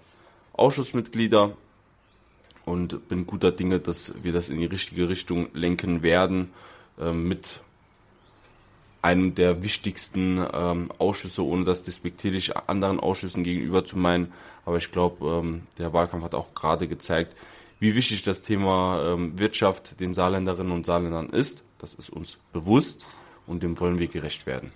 Ausschussmitglieder 0.53 1.55
und 2.65 3.07
bin 3.07 3.25
guter 3.25 3.51
Dinge, 3.51 3.79
dass 3.79 4.13
wir 4.21 4.33
das 4.33 4.49
in 4.49 4.59
die 4.59 4.65
richtige 4.65 5.09
Richtung 5.09 5.47
lenken 5.53 6.03
werden 6.03 6.51
äh, 6.99 7.11
mit 7.11 7.61
einem 9.01 9.35
der 9.35 9.63
wichtigsten 9.63 10.45
ähm, 10.53 10.91
Ausschüsse, 10.97 11.43
ohne 11.45 11.63
das 11.63 11.81
despektierlich 11.81 12.55
anderen 12.55 12.99
Ausschüssen 12.99 13.43
gegenüber 13.43 13.83
zu 13.85 13.97
meinen. 13.97 14.31
Aber 14.65 14.77
ich 14.77 14.91
glaube, 14.91 15.25
ähm, 15.25 15.63
der 15.77 15.93
Wahlkampf 15.93 16.23
hat 16.23 16.35
auch 16.35 16.53
gerade 16.53 16.87
gezeigt, 16.87 17.35
wie 17.79 17.95
wichtig 17.95 18.23
das 18.23 18.41
Thema 18.41 19.13
ähm, 19.13 19.37
Wirtschaft 19.39 19.99
den 19.99 20.13
Saarländerinnen 20.13 20.71
und 20.71 20.85
Saarländern 20.85 21.29
ist. 21.29 21.63
Das 21.79 21.95
ist 21.95 22.11
uns 22.11 22.37
bewusst 22.53 23.07
und 23.47 23.63
dem 23.63 23.79
wollen 23.79 23.97
wir 23.97 24.07
gerecht 24.07 24.45
werden. 24.45 24.71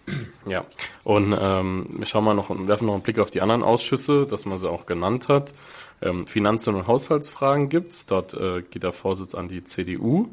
Ja, 0.48 0.66
und 1.04 1.36
ähm, 1.38 1.86
wir 1.90 2.06
schauen 2.06 2.24
mal 2.24 2.34
noch, 2.34 2.50
werfen 2.68 2.86
noch 2.86 2.94
einen 2.94 3.04
Blick 3.04 3.20
auf 3.20 3.32
die 3.32 3.42
anderen 3.42 3.64
Ausschüsse, 3.64 4.28
dass 4.28 4.46
man 4.46 4.58
sie 4.58 4.70
auch 4.70 4.86
genannt 4.86 5.28
hat. 5.28 5.54
Ähm, 6.02 6.26
Finanzen- 6.28 6.76
und 6.76 6.88
Haushaltsfragen 6.88 7.70
gibt's. 7.70 8.06
Dort 8.06 8.34
äh, 8.34 8.62
geht 8.62 8.84
der 8.84 8.92
Vorsitz 8.92 9.34
an 9.34 9.48
die 9.48 9.64
CDU, 9.64 10.30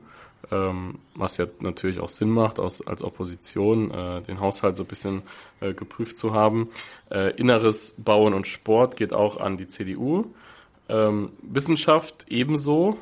ähm, 0.50 0.98
was 1.14 1.36
ja 1.36 1.46
natürlich 1.60 2.00
auch 2.00 2.08
Sinn 2.08 2.30
macht, 2.30 2.58
aus, 2.58 2.86
als 2.86 3.02
Opposition 3.02 3.90
äh, 3.90 4.22
den 4.22 4.40
Haushalt 4.40 4.76
so 4.76 4.82
ein 4.82 4.86
bisschen 4.86 5.22
äh, 5.60 5.72
geprüft 5.72 6.18
zu 6.18 6.34
haben. 6.34 6.70
Äh, 7.10 7.36
Inneres 7.36 7.94
Bauen 7.98 8.34
und 8.34 8.46
Sport 8.46 8.96
geht 8.96 9.12
auch 9.12 9.38
an 9.38 9.56
die 9.56 9.68
CDU. 9.68 10.26
Ähm, 10.88 11.30
Wissenschaft 11.42 12.26
ebenso. 12.28 12.98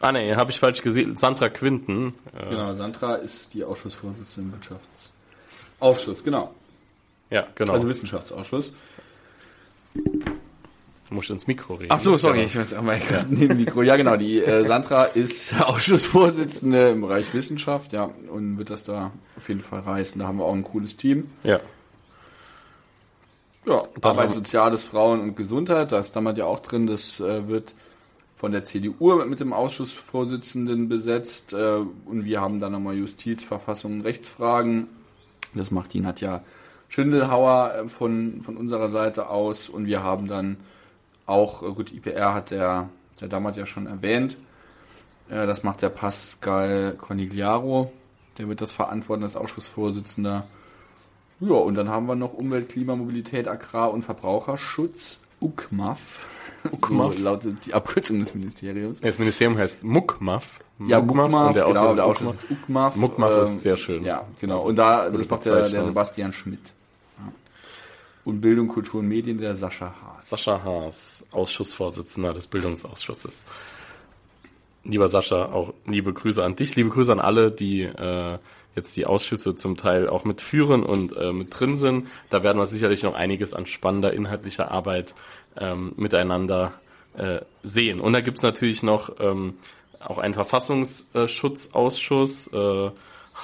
Ah 0.00 0.12
nee, 0.12 0.34
habe 0.34 0.50
ich 0.50 0.60
falsch 0.60 0.82
gesehen. 0.82 1.16
Sandra 1.16 1.48
Quinten. 1.48 2.14
Äh, 2.38 2.50
Genau, 2.50 2.74
Sandra 2.74 3.14
ist 3.16 3.54
die 3.54 3.64
Ausschussvorsitzende 3.64 4.50
im 4.50 4.52
Wirtschaftsausschuss, 4.52 6.22
genau. 6.22 6.54
Ja, 7.30 7.46
genau. 7.54 7.72
Also 7.72 7.88
Wissenschaftsausschuss. 7.88 8.72
Du 11.08 11.14
musst 11.14 11.30
ins 11.30 11.46
Mikro 11.46 11.74
reden. 11.74 11.92
Ach 11.92 12.00
so, 12.00 12.16
sorry, 12.16 12.42
ich 12.42 12.56
weiß 12.56 12.74
auch 12.74 12.82
mal 12.82 12.98
gerade 12.98 13.26
neben 13.32 13.48
dem 13.48 13.58
Mikro. 13.58 13.82
Ja, 13.82 13.96
genau, 13.96 14.16
die 14.16 14.42
äh, 14.42 14.64
Sandra 14.64 15.04
ist 15.04 15.60
Ausschussvorsitzende 15.60 16.90
im 16.90 17.02
Bereich 17.02 17.32
Wissenschaft, 17.32 17.92
ja, 17.92 18.10
und 18.28 18.58
wird 18.58 18.70
das 18.70 18.82
da 18.82 19.12
auf 19.36 19.48
jeden 19.48 19.60
Fall 19.60 19.80
reißen. 19.80 20.20
Da 20.20 20.26
haben 20.26 20.38
wir 20.38 20.44
auch 20.44 20.54
ein 20.54 20.64
cooles 20.64 20.96
Team. 20.96 21.30
Ja. 21.44 21.60
Ja, 23.66 23.84
Dann 24.00 24.12
Arbeit, 24.12 24.34
Soziales, 24.34 24.84
Frauen 24.84 25.20
und 25.20 25.36
Gesundheit, 25.36 25.90
da 25.90 25.98
ist 25.98 26.14
damals 26.14 26.38
ja 26.38 26.44
auch 26.44 26.60
drin, 26.60 26.86
das 26.86 27.18
äh, 27.18 27.48
wird 27.48 27.74
von 28.36 28.52
der 28.52 28.64
CDU 28.64 29.16
mit 29.24 29.40
dem 29.40 29.52
Ausschussvorsitzenden 29.52 30.88
besetzt 30.88 31.52
äh, 31.52 31.78
und 32.04 32.24
wir 32.24 32.40
haben 32.40 32.60
dann 32.60 32.72
nochmal 32.72 32.94
Justiz, 32.94 33.42
Verfassung 33.42 33.94
und 33.94 34.00
Rechtsfragen. 34.02 34.88
Das 35.54 35.70
macht 35.70 35.94
die 35.94 36.00
Nadja 36.00 36.44
Schindelhauer 36.88 37.74
äh, 37.74 37.88
von, 37.88 38.42
von 38.42 38.56
unserer 38.56 38.88
Seite 38.88 39.30
aus 39.30 39.68
und 39.68 39.86
wir 39.86 40.02
haben 40.02 40.28
dann 40.28 40.58
auch, 41.26 41.62
äh, 41.62 41.72
gut, 41.72 41.92
IPR 41.92 42.34
hat 42.34 42.50
der, 42.50 42.88
der 43.20 43.28
damals 43.28 43.56
ja 43.56 43.66
schon 43.66 43.86
erwähnt, 43.86 44.36
äh, 45.28 45.46
das 45.46 45.62
macht 45.62 45.82
der 45.82 45.90
Pascal 45.90 46.96
Cornigliaro, 46.98 47.92
der 48.38 48.48
wird 48.48 48.60
das 48.60 48.72
verantworten 48.72 49.22
als 49.22 49.36
Ausschussvorsitzender. 49.36 50.46
Ja, 51.40 51.54
und 51.54 51.74
dann 51.74 51.88
haben 51.88 52.06
wir 52.06 52.14
noch 52.14 52.32
Umwelt, 52.32 52.70
Klima, 52.70 52.96
Mobilität, 52.96 53.46
Agrar- 53.46 53.92
und 53.92 54.02
Verbraucherschutz, 54.02 55.20
UKMAF. 55.40 56.28
UKMAF. 56.72 57.16
So 57.16 57.24
lautet 57.24 57.66
die 57.66 57.74
Abkürzung 57.74 58.20
des 58.20 58.34
Ministeriums. 58.34 59.00
Das 59.00 59.18
Ministerium 59.18 59.58
heißt 59.58 59.84
MUKMAF. 59.84 60.60
Ja, 60.86 61.00
MUKMAF, 61.00 61.48
und 61.48 61.56
der 61.56 61.64
genau, 61.64 61.80
Ausschuss 61.80 61.96
der 61.96 62.04
Ausschuss 62.06 62.34
ist 62.34 62.50
UKMAF. 62.50 62.96
MUKMAF 62.96 63.32
ähm, 63.32 63.42
ist 63.42 63.62
sehr 63.62 63.76
schön. 63.76 64.04
Ja, 64.04 64.24
genau. 64.40 64.62
Und 64.62 64.76
da, 64.76 65.10
das 65.10 65.28
macht 65.28 65.44
der, 65.44 65.68
der. 65.68 65.84
Sebastian 65.84 66.32
Schmidt. 66.32 66.72
Und 68.26 68.40
Bildung, 68.40 68.66
Kultur 68.66 69.00
und 69.00 69.06
Medien, 69.06 69.38
der 69.38 69.54
Sascha 69.54 69.94
Haas. 70.02 70.30
Sascha 70.30 70.64
Haas, 70.64 71.24
Ausschussvorsitzender 71.30 72.34
des 72.34 72.48
Bildungsausschusses. 72.48 73.44
Lieber 74.82 75.06
Sascha, 75.06 75.52
auch 75.52 75.72
liebe 75.86 76.12
Grüße 76.12 76.42
an 76.42 76.56
dich, 76.56 76.74
liebe 76.74 76.90
Grüße 76.90 77.12
an 77.12 77.20
alle, 77.20 77.52
die 77.52 77.82
äh, 77.82 78.38
jetzt 78.74 78.96
die 78.96 79.06
Ausschüsse 79.06 79.54
zum 79.54 79.76
Teil 79.76 80.08
auch 80.08 80.24
mitführen 80.24 80.82
und 80.82 81.16
äh, 81.16 81.32
mit 81.32 81.56
drin 81.56 81.76
sind. 81.76 82.08
Da 82.28 82.42
werden 82.42 82.58
wir 82.58 82.66
sicherlich 82.66 83.04
noch 83.04 83.14
einiges 83.14 83.54
an 83.54 83.64
spannender 83.64 84.12
inhaltlicher 84.12 84.72
Arbeit 84.72 85.14
ähm, 85.56 85.92
miteinander 85.96 86.72
äh, 87.16 87.42
sehen. 87.62 88.00
Und 88.00 88.12
da 88.12 88.22
gibt's 88.22 88.42
natürlich 88.42 88.82
noch 88.82 89.20
ähm, 89.20 89.54
auch 90.00 90.18
einen 90.18 90.34
Verfassungsschutzausschuss, 90.34 92.48
äh, 92.48 92.90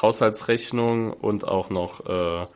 Haushaltsrechnung 0.02 1.12
und 1.12 1.46
auch 1.46 1.70
noch 1.70 2.04
äh, 2.04 2.46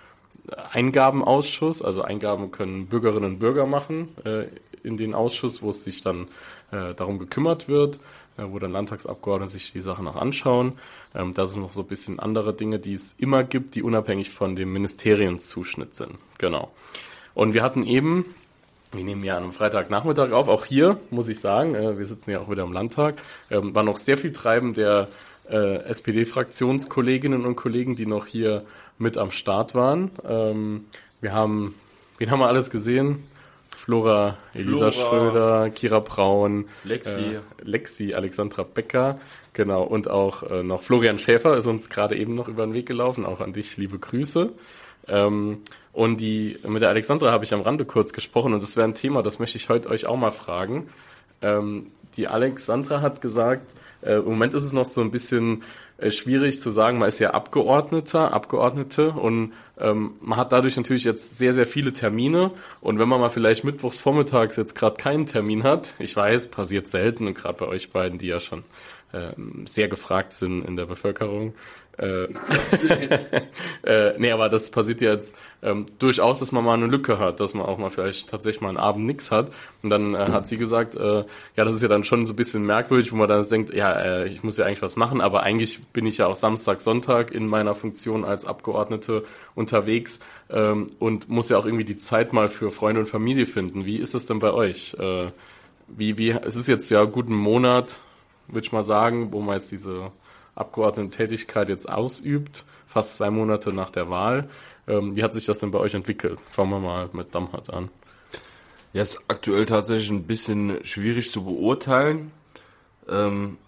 Eingabenausschuss. 0.72 1.82
Also 1.82 2.02
Eingaben 2.02 2.50
können 2.50 2.86
Bürgerinnen 2.86 3.32
und 3.32 3.38
Bürger 3.38 3.66
machen 3.66 4.08
äh, 4.24 4.46
in 4.82 4.96
den 4.96 5.14
Ausschuss, 5.14 5.62
wo 5.62 5.70
es 5.70 5.82
sich 5.82 6.02
dann 6.02 6.28
äh, 6.70 6.94
darum 6.94 7.18
gekümmert 7.18 7.68
wird, 7.68 7.98
äh, 8.36 8.44
wo 8.46 8.58
dann 8.58 8.72
Landtagsabgeordnete 8.72 9.52
sich 9.52 9.72
die 9.72 9.80
Sachen 9.80 10.06
auch 10.06 10.16
anschauen. 10.16 10.74
Ähm, 11.14 11.32
das 11.34 11.52
sind 11.52 11.62
noch 11.62 11.72
so 11.72 11.82
ein 11.82 11.88
bisschen 11.88 12.20
andere 12.20 12.54
Dinge, 12.54 12.78
die 12.78 12.94
es 12.94 13.14
immer 13.18 13.44
gibt, 13.44 13.74
die 13.74 13.82
unabhängig 13.82 14.30
von 14.30 14.56
dem 14.56 14.72
Ministerienszuschnitt 14.72 15.94
sind. 15.94 16.16
Genau. 16.38 16.70
Und 17.34 17.52
wir 17.52 17.62
hatten 17.62 17.84
eben, 17.84 18.24
wir 18.92 19.04
nehmen 19.04 19.24
ja 19.24 19.36
am 19.36 19.52
Freitagnachmittag 19.52 20.32
auf, 20.32 20.48
auch 20.48 20.64
hier 20.64 20.98
muss 21.10 21.28
ich 21.28 21.40
sagen, 21.40 21.74
äh, 21.74 21.98
wir 21.98 22.06
sitzen 22.06 22.30
ja 22.30 22.40
auch 22.40 22.50
wieder 22.50 22.62
im 22.62 22.72
Landtag, 22.72 23.20
ähm, 23.50 23.74
war 23.74 23.82
noch 23.82 23.98
sehr 23.98 24.16
viel 24.16 24.32
Treiben 24.32 24.74
der 24.74 25.08
äh, 25.50 25.76
SPD-Fraktionskolleginnen 25.84 27.44
und 27.44 27.56
Kollegen, 27.56 27.96
die 27.96 28.06
noch 28.06 28.26
hier 28.26 28.64
mit 28.98 29.18
am 29.18 29.30
Start 29.30 29.74
waren. 29.74 30.10
Ähm, 30.26 30.84
wir 31.20 31.32
haben, 31.32 31.74
wen 32.18 32.30
haben 32.30 32.40
wir 32.40 32.48
alles 32.48 32.70
gesehen? 32.70 33.24
Flora, 33.70 34.36
Elisa 34.52 34.90
Flora. 34.90 35.08
Schröder, 35.08 35.70
Kira 35.70 36.00
Braun, 36.00 36.64
Lexi. 36.82 37.10
äh, 37.10 37.40
Lexi, 37.62 38.14
Alexandra 38.14 38.64
Becker, 38.64 39.20
genau, 39.52 39.84
und 39.84 40.08
auch 40.10 40.42
äh, 40.42 40.62
noch 40.64 40.82
Florian 40.82 41.18
Schäfer 41.20 41.56
ist 41.56 41.66
uns 41.66 41.88
gerade 41.88 42.16
eben 42.16 42.34
noch 42.34 42.48
über 42.48 42.66
den 42.66 42.74
Weg 42.74 42.86
gelaufen, 42.86 43.24
auch 43.24 43.40
an 43.40 43.52
dich 43.52 43.76
liebe 43.76 43.98
Grüße. 43.98 44.50
Ähm, 45.08 45.58
und 45.92 46.16
die 46.16 46.58
mit 46.66 46.82
der 46.82 46.88
Alexandra 46.88 47.30
habe 47.30 47.44
ich 47.44 47.54
am 47.54 47.60
Rande 47.60 47.84
kurz 47.84 48.12
gesprochen 48.12 48.54
und 48.54 48.62
das 48.62 48.76
wäre 48.76 48.88
ein 48.88 48.94
Thema, 48.96 49.22
das 49.22 49.38
möchte 49.38 49.56
ich 49.56 49.68
heute 49.68 49.88
euch 49.88 50.06
auch 50.06 50.16
mal 50.16 50.32
fragen. 50.32 50.88
Ähm, 51.40 51.86
die 52.16 52.26
Alexandra 52.26 53.02
hat 53.02 53.20
gesagt, 53.20 53.74
äh, 54.06 54.16
im 54.16 54.24
Moment 54.24 54.54
ist 54.54 54.64
es 54.64 54.72
noch 54.72 54.86
so 54.86 55.00
ein 55.00 55.10
bisschen 55.10 55.62
äh, 55.98 56.10
schwierig 56.10 56.60
zu 56.60 56.70
sagen, 56.70 56.98
man 56.98 57.08
ist 57.08 57.18
ja 57.18 57.30
Abgeordneter, 57.30 58.32
Abgeordnete 58.32 59.10
und 59.10 59.52
ähm, 59.78 60.14
man 60.20 60.38
hat 60.38 60.52
dadurch 60.52 60.76
natürlich 60.76 61.04
jetzt 61.04 61.38
sehr, 61.38 61.52
sehr 61.52 61.66
viele 61.66 61.92
Termine 61.92 62.52
und 62.80 62.98
wenn 62.98 63.08
man 63.08 63.20
mal 63.20 63.30
vielleicht 63.30 63.64
mittwochs 63.64 63.98
vormittags 63.98 64.56
jetzt 64.56 64.74
gerade 64.74 64.96
keinen 64.96 65.26
Termin 65.26 65.64
hat, 65.64 65.94
ich 65.98 66.14
weiß, 66.14 66.48
passiert 66.48 66.88
selten 66.88 67.26
und 67.26 67.34
gerade 67.34 67.58
bei 67.58 67.66
euch 67.66 67.90
beiden, 67.90 68.18
die 68.18 68.28
ja 68.28 68.40
schon 68.40 68.64
sehr 69.64 69.88
gefragt 69.88 70.34
sind 70.34 70.62
in 70.62 70.76
der 70.76 70.84
Bevölkerung. 70.86 71.54
Äh, 71.98 72.24
äh, 73.84 74.18
nee, 74.18 74.30
aber 74.30 74.48
das 74.48 74.70
passiert 74.70 75.00
jetzt 75.00 75.34
ähm, 75.62 75.86
durchaus, 75.98 76.40
dass 76.40 76.52
man 76.52 76.64
mal 76.64 76.74
eine 76.74 76.86
Lücke 76.86 77.18
hat, 77.18 77.40
dass 77.40 77.54
man 77.54 77.64
auch 77.64 77.78
mal 77.78 77.90
vielleicht 77.90 78.28
tatsächlich 78.28 78.60
mal 78.60 78.68
einen 78.68 78.76
Abend 78.76 79.06
nix 79.06 79.30
hat. 79.30 79.50
Und 79.82 79.90
dann 79.90 80.14
äh, 80.14 80.18
hat 80.18 80.46
sie 80.46 80.58
gesagt, 80.58 80.94
äh, 80.94 81.24
ja, 81.56 81.64
das 81.64 81.74
ist 81.74 81.82
ja 81.82 81.88
dann 81.88 82.04
schon 82.04 82.26
so 82.26 82.34
ein 82.34 82.36
bisschen 82.36 82.64
merkwürdig, 82.66 83.12
wo 83.12 83.16
man 83.16 83.28
dann 83.28 83.48
denkt, 83.48 83.72
ja, 83.72 83.92
äh, 83.92 84.26
ich 84.28 84.42
muss 84.42 84.58
ja 84.58 84.66
eigentlich 84.66 84.82
was 84.82 84.96
machen, 84.96 85.20
aber 85.20 85.42
eigentlich 85.42 85.82
bin 85.86 86.06
ich 86.06 86.18
ja 86.18 86.26
auch 86.26 86.36
Samstag, 86.36 86.80
Sonntag 86.80 87.30
in 87.30 87.46
meiner 87.46 87.74
Funktion 87.74 88.24
als 88.24 88.44
Abgeordnete 88.44 89.24
unterwegs 89.54 90.20
ähm, 90.50 90.88
und 90.98 91.30
muss 91.30 91.48
ja 91.48 91.56
auch 91.56 91.64
irgendwie 91.64 91.84
die 91.84 91.98
Zeit 91.98 92.32
mal 92.32 92.48
für 92.48 92.70
Freunde 92.70 93.00
und 93.00 93.06
Familie 93.06 93.46
finden. 93.46 93.86
Wie 93.86 93.96
ist 93.96 94.14
das 94.14 94.26
denn 94.26 94.38
bei 94.38 94.52
euch? 94.52 94.94
Äh, 94.98 95.28
wie, 95.88 96.18
wie, 96.18 96.30
es 96.30 96.56
ist 96.56 96.66
jetzt 96.66 96.90
ja 96.90 97.04
gut 97.04 97.26
einen 97.26 97.36
Monat, 97.36 98.00
würde 98.48 98.66
ich 98.66 98.72
mal 98.72 98.82
sagen, 98.82 99.32
wo 99.32 99.40
man 99.40 99.56
jetzt 99.56 99.70
diese 99.70 100.12
Abgeordnetentätigkeit 100.54 101.68
jetzt 101.68 101.88
ausübt, 101.88 102.64
fast 102.86 103.14
zwei 103.14 103.30
Monate 103.30 103.72
nach 103.72 103.90
der 103.90 104.10
Wahl. 104.10 104.48
Ähm, 104.88 105.16
wie 105.16 105.22
hat 105.22 105.34
sich 105.34 105.44
das 105.44 105.58
denn 105.58 105.70
bei 105.70 105.78
euch 105.78 105.94
entwickelt? 105.94 106.40
Fangen 106.50 106.70
wir 106.70 106.80
mal 106.80 107.10
mit 107.12 107.34
Damhardt 107.34 107.70
an. 107.70 107.90
Ja, 108.92 109.02
ist 109.02 109.18
aktuell 109.28 109.66
tatsächlich 109.66 110.10
ein 110.10 110.26
bisschen 110.26 110.78
schwierig 110.84 111.30
zu 111.30 111.44
beurteilen, 111.44 112.30
ähm, 113.08 113.58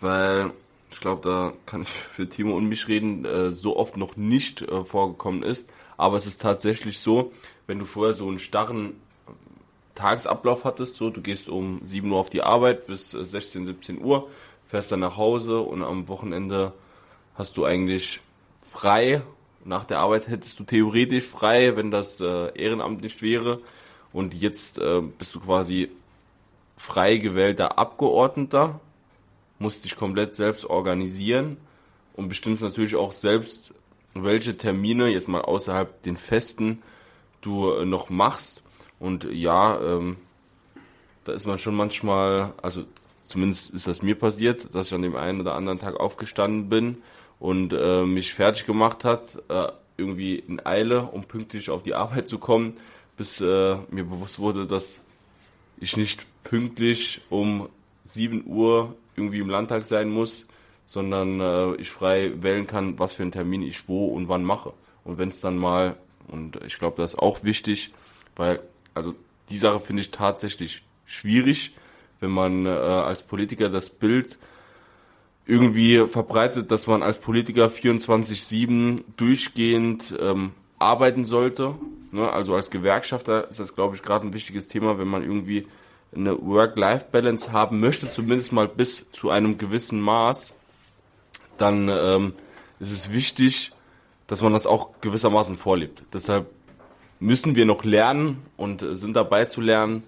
weil 0.00 0.50
ich 0.90 1.00
glaube, 1.00 1.28
da 1.28 1.52
kann 1.64 1.82
ich 1.82 1.88
für 1.90 2.28
Timo 2.28 2.56
und 2.56 2.68
mich 2.68 2.88
reden, 2.88 3.24
äh, 3.24 3.52
so 3.52 3.76
oft 3.76 3.96
noch 3.96 4.16
nicht 4.16 4.62
äh, 4.62 4.84
vorgekommen 4.84 5.42
ist. 5.42 5.70
Aber 5.96 6.16
es 6.16 6.26
ist 6.26 6.42
tatsächlich 6.42 6.98
so, 6.98 7.32
wenn 7.66 7.78
du 7.78 7.86
vorher 7.86 8.12
so 8.12 8.28
einen 8.28 8.38
starren 8.38 9.00
Tagesablauf 9.96 10.64
hattest, 10.64 10.94
so 10.96 11.10
du 11.10 11.20
gehst 11.20 11.48
um 11.48 11.80
7 11.84 12.08
Uhr 12.10 12.18
auf 12.18 12.30
die 12.30 12.42
Arbeit 12.42 12.86
bis 12.86 13.10
16, 13.10 13.62
äh, 13.62 13.66
17 13.66 14.04
Uhr, 14.04 14.28
fährst 14.68 14.92
dann 14.92 15.00
nach 15.00 15.16
Hause 15.16 15.60
und 15.60 15.82
am 15.82 16.06
Wochenende 16.06 16.72
hast 17.34 17.56
du 17.56 17.64
eigentlich 17.64 18.20
frei. 18.72 19.22
Nach 19.64 19.84
der 19.84 19.98
Arbeit 19.98 20.28
hättest 20.28 20.60
du 20.60 20.64
theoretisch 20.64 21.24
frei, 21.24 21.76
wenn 21.76 21.90
das 21.90 22.20
äh, 22.20 22.56
Ehrenamt 22.56 23.00
nicht 23.00 23.20
wäre. 23.22 23.60
Und 24.12 24.34
jetzt 24.34 24.78
äh, 24.78 25.00
bist 25.00 25.34
du 25.34 25.40
quasi 25.40 25.90
frei 26.76 27.16
gewählter 27.16 27.78
Abgeordneter, 27.78 28.80
musst 29.58 29.84
dich 29.84 29.96
komplett 29.96 30.34
selbst 30.34 30.64
organisieren 30.64 31.56
und 32.14 32.28
bestimmst 32.28 32.62
natürlich 32.62 32.96
auch 32.96 33.12
selbst, 33.12 33.72
welche 34.14 34.56
Termine, 34.56 35.08
jetzt 35.08 35.28
mal 35.28 35.42
außerhalb 35.42 36.02
den 36.02 36.16
Festen, 36.16 36.82
du 37.40 37.70
äh, 37.70 37.84
noch 37.84 38.08
machst. 38.10 38.62
Und 38.98 39.24
ja, 39.24 39.80
ähm, 39.80 40.16
da 41.24 41.32
ist 41.32 41.46
man 41.46 41.58
schon 41.58 41.74
manchmal, 41.74 42.52
also 42.62 42.84
zumindest 43.24 43.70
ist 43.70 43.86
das 43.86 44.02
mir 44.02 44.14
passiert, 44.14 44.74
dass 44.74 44.88
ich 44.88 44.94
an 44.94 45.02
dem 45.02 45.16
einen 45.16 45.40
oder 45.40 45.54
anderen 45.54 45.78
Tag 45.78 45.98
aufgestanden 45.98 46.68
bin 46.68 46.98
und 47.38 47.72
äh, 47.72 48.04
mich 48.04 48.34
fertig 48.34 48.66
gemacht 48.66 49.04
hat, 49.04 49.42
äh, 49.48 49.68
irgendwie 49.96 50.36
in 50.36 50.64
Eile, 50.64 51.02
um 51.02 51.24
pünktlich 51.24 51.70
auf 51.70 51.82
die 51.82 51.94
Arbeit 51.94 52.28
zu 52.28 52.38
kommen, 52.38 52.74
bis 53.16 53.40
äh, 53.40 53.76
mir 53.90 54.04
bewusst 54.04 54.38
wurde, 54.38 54.66
dass 54.66 55.00
ich 55.78 55.96
nicht 55.96 56.26
pünktlich 56.44 57.22
um 57.30 57.68
7 58.04 58.44
Uhr 58.46 58.94
irgendwie 59.16 59.40
im 59.40 59.50
Landtag 59.50 59.84
sein 59.84 60.10
muss, 60.10 60.46
sondern 60.86 61.40
äh, 61.40 61.74
ich 61.76 61.90
frei 61.90 62.32
wählen 62.42 62.66
kann, 62.66 62.98
was 62.98 63.14
für 63.14 63.22
einen 63.22 63.32
Termin 63.32 63.62
ich 63.62 63.88
wo 63.88 64.06
und 64.06 64.28
wann 64.28 64.44
mache. 64.44 64.72
Und 65.04 65.18
wenn 65.18 65.30
es 65.30 65.40
dann 65.40 65.56
mal, 65.56 65.96
und 66.28 66.60
ich 66.64 66.78
glaube, 66.78 67.02
das 67.02 67.14
ist 67.14 67.18
auch 67.18 67.42
wichtig, 67.44 67.92
weil, 68.36 68.60
also 68.96 69.14
die 69.50 69.58
Sache 69.58 69.80
finde 69.80 70.02
ich 70.02 70.10
tatsächlich 70.10 70.82
schwierig, 71.04 71.72
wenn 72.20 72.30
man 72.30 72.66
äh, 72.66 72.70
als 72.70 73.22
Politiker 73.22 73.68
das 73.68 73.90
Bild 73.90 74.38
irgendwie 75.46 76.06
verbreitet, 76.08 76.70
dass 76.70 76.86
man 76.86 77.02
als 77.02 77.18
Politiker 77.18 77.66
24-7 77.66 79.04
durchgehend 79.16 80.14
ähm, 80.18 80.52
arbeiten 80.78 81.24
sollte. 81.24 81.74
Ne? 82.10 82.28
Also 82.28 82.54
als 82.54 82.70
Gewerkschafter 82.70 83.48
ist 83.48 83.60
das, 83.60 83.74
glaube 83.74 83.94
ich, 83.94 84.02
gerade 84.02 84.26
ein 84.26 84.34
wichtiges 84.34 84.66
Thema, 84.66 84.98
wenn 84.98 85.08
man 85.08 85.22
irgendwie 85.22 85.68
eine 86.14 86.40
Work-Life-Balance 86.40 87.52
haben 87.52 87.78
möchte, 87.78 88.10
zumindest 88.10 88.52
mal 88.52 88.66
bis 88.66 89.10
zu 89.12 89.30
einem 89.30 89.58
gewissen 89.58 90.00
Maß, 90.00 90.52
dann 91.58 91.88
ähm, 91.88 92.32
ist 92.80 92.92
es 92.92 93.12
wichtig, 93.12 93.72
dass 94.26 94.42
man 94.42 94.52
das 94.52 94.66
auch 94.66 95.00
gewissermaßen 95.00 95.56
vorlebt. 95.56 96.02
Deshalb 96.12 96.50
müssen 97.20 97.56
wir 97.56 97.64
noch 97.64 97.84
lernen 97.84 98.42
und 98.56 98.82
äh, 98.82 98.94
sind 98.94 99.14
dabei 99.14 99.44
zu 99.46 99.60
lernen, 99.60 100.02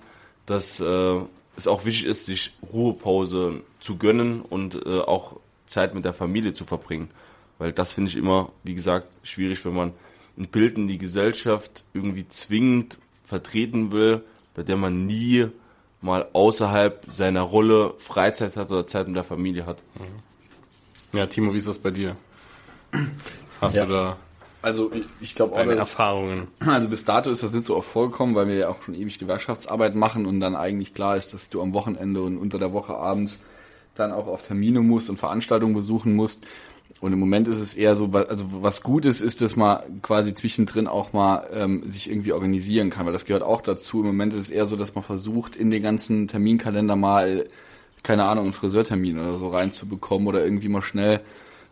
dass 0.47 0.81
äh, 0.81 1.21
es 1.57 1.67
auch 1.67 1.85
wichtig 1.85 2.07
ist, 2.09 2.27
sich 2.27 2.55
Ruhepause 2.73 3.63
zu 3.81 3.97
gönnen 3.97 4.41
und 4.43 4.75
äh, 4.87 5.01
auch 5.01 5.37
Zeit 5.67 5.95
mit 5.95 6.05
der 6.05 6.15
Familie 6.15 6.55
zu 6.55 6.65
verbringen. 6.65 7.11
Weil 7.59 7.73
das 7.73 7.93
finde 7.93 8.11
ich 8.11 8.17
immer, 8.17 8.51
wie 8.63 8.75
gesagt, 8.75 9.09
schwierig, 9.23 9.65
wenn 9.65 9.75
man 9.75 9.93
ein 10.39 10.47
Bild 10.47 10.77
in 10.77 10.87
die 10.87 10.99
Gesellschaft 10.99 11.85
irgendwie 11.93 12.29
zwingend 12.29 12.99
vertreten 13.25 13.91
will, 13.93 14.23
bei 14.55 14.63
der 14.63 14.77
man 14.77 15.07
nie 15.07 15.49
mal 16.01 16.29
außerhalb 16.33 17.05
seiner 17.09 17.43
Rolle 17.43 17.95
Freizeit 17.99 18.57
hat 18.57 18.71
oder 18.71 18.87
Zeit 18.87 19.09
mit 19.09 19.17
der 19.17 19.25
Familie 19.25 19.67
hat. 19.67 19.79
Ja, 21.13 21.27
Timo, 21.27 21.53
wie 21.53 21.57
ist 21.59 21.67
das 21.67 21.79
bei 21.79 21.91
dir? 21.91 22.17
Hast 23.61 23.75
Ja. 23.75 23.85
du 23.87 23.93
da 23.93 24.17
Also 24.61 24.91
ich, 24.93 25.05
ich 25.21 25.35
glaube 25.35 25.53
auch, 25.53 25.59
deine 25.59 25.77
dass, 25.77 25.89
Erfahrungen? 25.89 26.49
also 26.61 26.89
bis 26.89 27.05
dato 27.05 27.31
ist 27.31 27.43
das 27.43 27.53
nicht 27.53 27.67
so 27.67 27.77
oft 27.77 27.89
vorgekommen, 27.89 28.35
weil 28.35 28.49
wir 28.49 28.57
ja 28.57 28.69
auch 28.69 28.83
schon 28.83 28.95
ewig 28.95 29.19
Gewerkschaftsarbeit 29.19 29.95
machen 29.95 30.27
und 30.27 30.41
dann 30.41 30.57
eigentlich 30.57 30.95
klar 30.95 31.17
ist, 31.17 31.33
dass 31.33 31.49
du 31.49 31.63
am 31.63 31.73
Wochenende 31.73 32.23
und 32.23 32.39
unter 32.39 32.59
der 32.59 32.73
Woche 32.73 32.97
abends 32.97 33.39
dann 33.95 34.13
auch 34.13 34.27
auf 34.27 34.47
Termine 34.47 34.81
musst 34.81 35.11
und 35.11 35.19
Veranstaltungen 35.19 35.75
besuchen 35.75 36.15
musst. 36.15 36.45
Und 37.01 37.13
im 37.13 37.21
Moment 37.21 37.47
ist 37.47 37.59
es 37.59 37.75
eher 37.75 37.95
so, 37.95 38.11
also 38.13 38.47
was 38.51 38.83
gut 38.83 39.05
ist, 39.05 39.21
ist, 39.21 39.41
dass 39.41 39.55
man 39.55 40.03
quasi 40.03 40.35
zwischendrin 40.35 40.89
auch 40.89 41.13
mal 41.13 41.47
ähm, 41.53 41.91
sich 41.91 42.11
irgendwie 42.11 42.33
organisieren 42.33 42.91
kann, 42.91 43.07
weil 43.07 43.13
das 43.13 43.25
gehört 43.25 43.45
auch 43.45 43.61
dazu. 43.61 44.01
Im 44.01 44.07
Moment 44.07 44.35
ist 44.35 44.41
es 44.41 44.51
eher 44.51 44.67
so, 44.67 44.75
dass 44.75 44.97
man 44.97 45.05
versucht, 45.05 45.55
in 45.55 45.71
den 45.71 45.83
ganzen 45.83 46.27
Terminkalender 46.27 46.97
mal, 46.97 47.47
keine 48.03 48.25
Ahnung, 48.25 48.45
einen 48.45 48.53
Friseurtermin 48.53 49.19
oder 49.19 49.35
so 49.35 49.49
reinzubekommen 49.49 50.27
oder 50.27 50.43
irgendwie 50.43 50.69
mal 50.69 50.83
schnell 50.83 51.21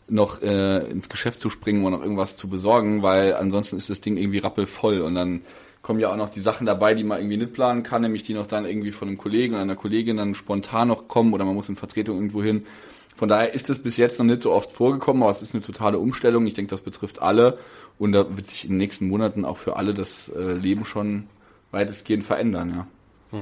noch 0.09 0.43
äh, 0.43 0.89
ins 0.91 1.09
Geschäft 1.09 1.41
zu 1.41 1.51
springen 1.51 1.85
und 1.85 1.93
noch 1.93 2.03
irgendwas 2.03 2.37
zu 2.37 2.49
besorgen, 2.49 3.03
weil 3.03 3.35
ansonsten 3.35 3.77
ist 3.77 3.91
das 3.91 4.01
Ding 4.01 4.17
irgendwie 4.17 4.39
rappelvoll 4.39 5.01
und 5.01 5.15
dann 5.15 5.43
kommen 5.83 6.01
ja 6.01 6.11
auch 6.11 6.17
noch 6.17 6.31
die 6.31 6.41
Sachen 6.41 6.67
dabei, 6.67 6.95
die 6.95 7.05
man 7.05 7.19
irgendwie 7.19 7.37
nicht 7.37 7.53
planen 7.53 7.83
kann, 7.83 8.03
nämlich 8.03 8.23
die 8.25 8.35
noch 8.35 8.47
dann 8.47 8.65
irgendwie 8.65 8.91
von 8.91 9.09
einem 9.09 9.19
Kollegen 9.19 9.55
oder 9.55 9.63
einer 9.63 9.77
Kollegin 9.77 10.17
dann 10.17 10.35
spontan 10.35 10.89
noch 10.89 11.09
kommen 11.09 11.33
oder 11.33 11.45
man 11.45 11.55
muss 11.55 11.69
in 11.69 11.77
Vertretung 11.77 12.17
irgendwo 12.17 12.43
hin. 12.43 12.67
Von 13.17 13.29
daher 13.29 13.55
ist 13.55 13.71
es 13.71 13.83
bis 13.83 13.97
jetzt 13.97 14.19
noch 14.19 14.27
nicht 14.27 14.43
so 14.43 14.53
oft 14.53 14.73
vorgekommen, 14.73 15.23
aber 15.23 15.31
es 15.31 15.43
ist 15.43 15.55
eine 15.55 15.63
totale 15.63 15.99
Umstellung. 15.99 16.47
Ich 16.47 16.55
denke, 16.55 16.71
das 16.71 16.81
betrifft 16.81 17.23
alle 17.23 17.59
und 17.99 18.13
da 18.13 18.37
wird 18.37 18.51
sich 18.51 18.65
in 18.65 18.73
den 18.73 18.79
nächsten 18.79 19.09
Monaten 19.09 19.45
auch 19.45 19.57
für 19.57 19.77
alle 19.77 19.95
das 19.95 20.29
äh, 20.29 20.53
Leben 20.53 20.85
schon 20.85 21.29
weitestgehend 21.71 22.25
verändern, 22.25 22.87
ja. 23.33 23.39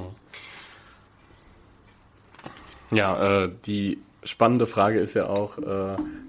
Ja, 2.90 3.44
äh, 3.44 3.50
die 3.66 3.98
spannende 4.24 4.66
Frage 4.66 4.98
ist 4.98 5.14
ja 5.14 5.26
auch, 5.28 5.58
äh, 5.58 5.62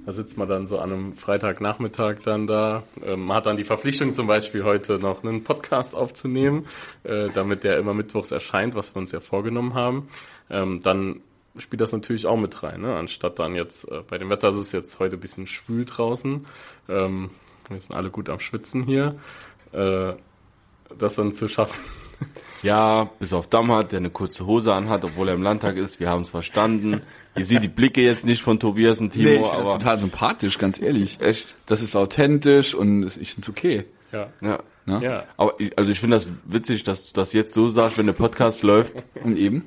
da 0.05 0.11
sitzt 0.11 0.37
man 0.37 0.47
dann 0.47 0.67
so 0.67 0.79
an 0.79 0.91
einem 0.91 1.13
Freitagnachmittag 1.13 2.17
dann 2.23 2.47
da, 2.47 2.83
ähm, 3.03 3.25
man 3.25 3.37
hat 3.37 3.45
dann 3.45 3.57
die 3.57 3.63
Verpflichtung 3.63 4.13
zum 4.13 4.27
Beispiel 4.27 4.63
heute 4.63 4.99
noch 4.99 5.23
einen 5.23 5.43
Podcast 5.43 5.95
aufzunehmen, 5.95 6.67
äh, 7.03 7.29
damit 7.33 7.63
der 7.63 7.77
immer 7.77 7.93
mittwochs 7.93 8.31
erscheint, 8.31 8.75
was 8.75 8.93
wir 8.93 8.99
uns 8.99 9.11
ja 9.11 9.19
vorgenommen 9.19 9.73
haben. 9.73 10.09
Ähm, 10.49 10.81
dann 10.81 11.21
spielt 11.57 11.81
das 11.81 11.93
natürlich 11.93 12.25
auch 12.25 12.37
mit 12.37 12.63
rein, 12.63 12.81
ne? 12.81 12.95
anstatt 12.95 13.39
dann 13.39 13.55
jetzt, 13.55 13.89
äh, 13.89 14.01
bei 14.07 14.17
dem 14.17 14.29
Wetter 14.29 14.49
ist 14.49 14.57
es 14.57 14.71
jetzt 14.71 14.99
heute 14.99 15.15
ein 15.15 15.21
bisschen 15.21 15.47
schwül 15.47 15.85
draußen, 15.85 16.45
ähm, 16.89 17.29
wir 17.69 17.79
sind 17.79 17.95
alle 17.95 18.09
gut 18.09 18.29
am 18.29 18.39
Schwitzen 18.39 18.83
hier, 18.83 19.15
äh, 19.71 20.13
das 20.97 21.15
dann 21.15 21.33
zu 21.33 21.47
schaffen. 21.47 21.79
Ja, 22.63 23.09
bis 23.19 23.31
auf 23.31 23.45
Damhardt, 23.47 23.91
der 23.91 23.99
eine 23.99 24.09
kurze 24.09 24.47
Hose 24.47 24.73
anhat, 24.73 25.03
obwohl 25.03 25.27
er 25.27 25.35
im 25.35 25.43
Landtag 25.43 25.77
ist. 25.77 25.99
Wir 25.99 26.09
haben 26.09 26.21
es 26.23 26.29
verstanden. 26.29 27.01
Ihr 27.35 27.45
seht 27.45 27.61
die 27.61 27.67
Blicke 27.67 28.01
jetzt 28.01 28.25
nicht 28.25 28.41
von 28.41 28.59
Tobias 28.59 28.99
und 28.99 29.11
Timo, 29.11 29.25
Nee, 29.29 29.35
ich 29.35 29.41
finde 29.45 29.57
das 29.59 29.67
aber 29.69 29.77
total 29.79 29.99
sympathisch, 29.99 30.57
ganz 30.57 30.81
ehrlich. 30.81 31.19
echt, 31.21 31.53
Das 31.67 31.83
ist 31.83 31.95
authentisch 31.95 32.73
und 32.73 33.03
ich 33.21 33.33
finde 33.33 33.41
es 33.41 33.49
okay. 33.49 33.83
Ja. 34.11 34.29
ja. 34.41 34.59
Ne? 34.87 34.99
Ja. 35.03 35.23
Aber 35.37 35.53
ich, 35.59 35.77
also 35.77 35.91
ich 35.91 35.99
finde 35.99 36.17
das 36.17 36.27
witzig, 36.45 36.81
dass 36.83 37.07
du 37.07 37.13
das 37.13 37.33
jetzt 37.33 37.53
so 37.53 37.69
sagst, 37.69 37.99
wenn 37.99 38.07
der 38.07 38.13
Podcast 38.13 38.63
läuft. 38.63 38.93
Und 39.23 39.37
eben? 39.37 39.65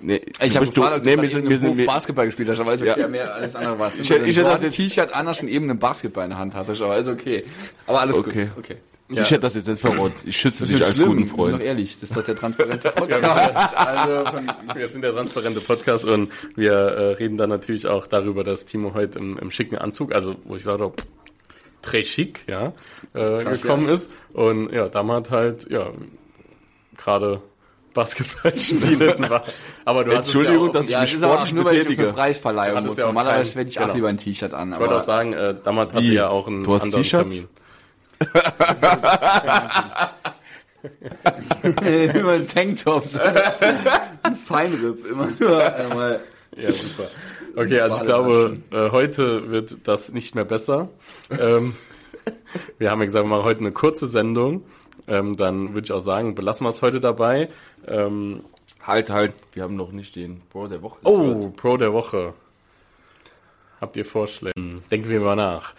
Nee, 0.00 0.22
Ich 0.42 0.56
habe 0.56 0.66
gefragt, 0.66 1.04
nee, 1.04 1.16
du 1.16 1.22
wir 1.22 1.48
wir 1.50 1.58
sind, 1.58 1.84
Basketball 1.86 2.24
gespielt 2.26 2.48
hast, 2.48 2.60
aber 2.60 2.72
ist 2.72 2.80
okay, 2.80 2.98
Ja. 2.98 3.08
mehr 3.08 3.34
alles 3.34 3.54
andere 3.54 3.78
was. 3.78 3.98
Ich 3.98 4.08
hätte- 4.08 4.24
ich 4.26 4.36
hätte 4.38 4.48
das 4.48 4.74
T-Shirt 4.74 5.12
an, 5.12 5.34
schon 5.34 5.48
eben 5.48 5.68
einen 5.68 5.78
Basketball 5.78 6.24
in 6.24 6.30
der 6.30 6.38
Hand 6.38 6.54
hattest, 6.54 6.80
aber 6.80 6.96
ist 6.96 7.08
okay. 7.08 7.44
Aber 7.86 8.00
alles 8.00 8.16
Okay. 8.16 8.46
gut. 8.54 8.64
Okay. 8.64 8.76
Ja. 9.10 9.22
ich 9.22 9.30
hätte 9.30 9.40
das 9.40 9.54
jetzt 9.54 9.66
nicht 9.68 9.80
verrot. 9.80 10.12
Ich 10.24 10.36
schütze 10.36 10.66
dich 10.66 10.84
als 10.84 10.94
schlimm, 10.94 11.08
guten 11.08 11.18
wir 11.20 11.26
sind 11.26 11.36
doch 11.38 11.44
Freund. 11.48 11.62
ehrlich, 11.62 11.94
das 11.98 12.10
ist 12.10 12.16
doch 12.16 12.22
der 12.24 12.36
transparente 12.36 12.90
Podcast. 12.94 13.76
also 13.76 14.24
von, 14.30 14.50
Wir 14.76 14.88
sind 14.88 15.02
der 15.02 15.12
transparente 15.12 15.60
Podcast 15.60 16.04
und 16.04 16.30
wir 16.56 16.72
äh, 16.72 17.12
reden 17.14 17.36
dann 17.36 17.50
natürlich 17.50 17.86
auch 17.88 18.06
darüber, 18.06 18.44
dass 18.44 18.66
Timo 18.66 18.94
heute 18.94 19.18
im, 19.18 19.36
im 19.38 19.50
schicken 19.50 19.78
Anzug, 19.78 20.12
also 20.14 20.36
wo 20.44 20.54
ich 20.56 20.62
sage, 20.62 20.92
très 21.84 22.02
chic, 22.04 22.40
ja, 22.46 22.72
äh, 23.14 23.38
Krass, 23.42 23.62
gekommen 23.62 23.88
yes. 23.88 24.02
ist. 24.04 24.10
Und 24.32 24.72
ja, 24.72 24.88
Damat 24.88 25.30
halt, 25.30 25.68
ja, 25.70 25.88
gerade 26.96 27.40
Basketball 27.94 28.56
spielen 28.56 29.28
war. 29.28 29.42
Aber 29.84 30.04
du 30.04 30.12
hattest 30.12 30.34
Entschuldigung, 30.34 30.64
ja 30.66 30.70
auch, 30.70 30.72
dass 30.74 30.84
ich 30.86 30.90
Ja, 30.92 31.00
mich 31.00 31.10
es 31.10 31.16
ist 31.16 31.22
aber 31.24 31.32
auch 31.32 31.46
sportlich 31.46 31.54
nur, 31.54 31.64
weil 31.64 31.72
ich 31.74 31.78
betätige. 31.82 32.02
eine 32.04 32.12
Preisverleihung 32.12 32.84
muss. 32.86 32.96
ja 32.96 33.06
Normalerweise 33.06 33.56
werde 33.56 33.70
ich 33.70 33.76
genau. 33.76 33.88
auch 33.90 33.94
lieber 33.94 34.08
ein 34.08 34.18
T-Shirt 34.18 34.54
an. 34.54 34.72
Ich 34.72 34.78
wollte 34.78 34.96
auch 34.96 35.00
sagen, 35.04 35.32
äh, 35.32 35.56
damals 35.62 35.94
hatte 35.94 36.04
ja 36.04 36.28
auch 36.28 36.46
einen 36.46 36.62
Du 36.62 36.74
hast 36.74 36.82
anderen? 36.82 37.02
Termin. 37.02 37.48
Immer 41.62 42.32
ein 42.32 42.48
Tanktop. 42.48 43.04
ein 44.22 44.36
Feinripp. 44.36 45.06
Immer 45.06 45.28
nur 45.38 45.74
einmal. 45.74 46.20
Ja, 46.56 46.72
super. 46.72 47.08
Okay, 47.56 47.80
also 47.80 47.98
ich 47.98 48.04
glaube, 48.04 48.58
äh, 48.70 48.90
heute 48.90 49.50
wird 49.50 49.88
das 49.88 50.10
nicht 50.10 50.34
mehr 50.34 50.44
besser. 50.44 50.88
Ähm, 51.30 51.74
wir 52.78 52.90
haben 52.90 53.00
ja 53.00 53.06
gesagt, 53.06 53.24
wir 53.24 53.28
machen 53.30 53.44
heute 53.44 53.60
eine 53.60 53.72
kurze 53.72 54.06
Sendung. 54.06 54.64
Ähm, 55.06 55.36
dann 55.36 55.74
würde 55.74 55.86
ich 55.86 55.92
auch 55.92 56.00
sagen, 56.00 56.34
belassen 56.34 56.64
wir 56.66 56.70
es 56.70 56.82
heute 56.82 57.00
dabei. 57.00 57.48
Ähm, 57.86 58.42
Halt, 58.82 59.10
halt, 59.10 59.34
wir 59.52 59.62
haben 59.62 59.76
noch 59.76 59.92
nicht 59.92 60.16
den 60.16 60.40
Bro 60.50 60.68
der 60.68 60.82
Woche. 60.82 60.98
oh, 61.04 61.50
Pro 61.50 61.76
der 61.76 61.92
Woche. 61.92 62.32
Habt 63.80 63.96
ihr 63.96 64.04
Vorschläge? 64.04 64.54
Denken 64.90 65.08
wir 65.08 65.20
mal 65.20 65.36
nach. 65.36 65.74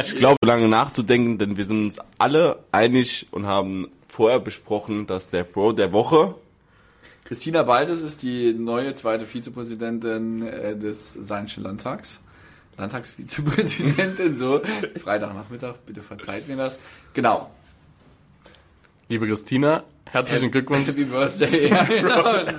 Ich 0.00 0.16
glaube, 0.16 0.36
lange 0.44 0.68
nachzudenken, 0.68 1.38
denn 1.38 1.56
wir 1.56 1.64
sind 1.64 1.84
uns 1.84 1.98
alle 2.18 2.64
einig 2.72 3.26
und 3.30 3.46
haben 3.46 3.88
vorher 4.08 4.40
besprochen, 4.40 5.06
dass 5.06 5.30
der 5.30 5.44
Bro 5.44 5.72
der 5.72 5.92
Woche 5.92 6.34
Christina 7.26 7.64
Baldes 7.64 8.02
ist 8.02 8.22
die 8.22 8.54
neue 8.54 8.94
zweite 8.94 9.26
Vizepräsidentin 9.26 10.46
äh, 10.46 10.76
des 10.76 11.12
Saarländischen 11.12 11.64
Landtags. 11.64 12.20
Landtagsvizepräsidentin, 12.78 14.36
so. 14.36 14.60
Freitagnachmittag, 15.02 15.74
bitte 15.86 16.02
verzeiht 16.02 16.46
mir 16.46 16.56
das. 16.56 16.78
Genau. 17.14 17.50
Liebe 19.08 19.26
Christina, 19.26 19.82
herzlichen 20.04 20.52
Glückwunsch 20.52 20.86
Happy 20.86 21.04
Birthday. 21.04 21.68
Ja, 21.68 21.82
genau. 21.82 22.52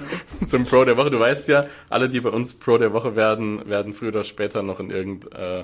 zum 0.45 0.65
Pro 0.65 0.83
der 0.83 0.97
Woche. 0.97 1.11
Du 1.11 1.19
weißt 1.19 1.47
ja, 1.47 1.65
alle, 1.89 2.09
die 2.09 2.19
bei 2.19 2.29
uns 2.29 2.53
Pro 2.53 2.77
der 2.77 2.91
Woche 2.91 3.15
werden, 3.15 3.69
werden 3.69 3.93
früher 3.93 4.09
oder 4.09 4.25
später 4.25 4.63
noch 4.63 4.81
in 4.81 4.89
irgend 4.89 5.31
äh, 5.33 5.63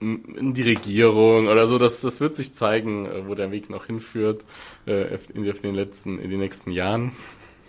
in 0.00 0.54
die 0.54 0.62
Regierung 0.62 1.48
oder 1.48 1.66
so. 1.66 1.78
Das, 1.78 2.00
das 2.00 2.20
wird 2.20 2.36
sich 2.36 2.54
zeigen, 2.54 3.06
äh, 3.06 3.26
wo 3.26 3.34
der 3.34 3.50
Weg 3.50 3.70
noch 3.70 3.86
hinführt 3.86 4.44
äh, 4.86 5.16
in, 5.34 5.44
den 5.44 5.74
letzten, 5.74 6.18
in 6.18 6.30
den 6.30 6.40
nächsten 6.40 6.70
Jahren. 6.70 7.12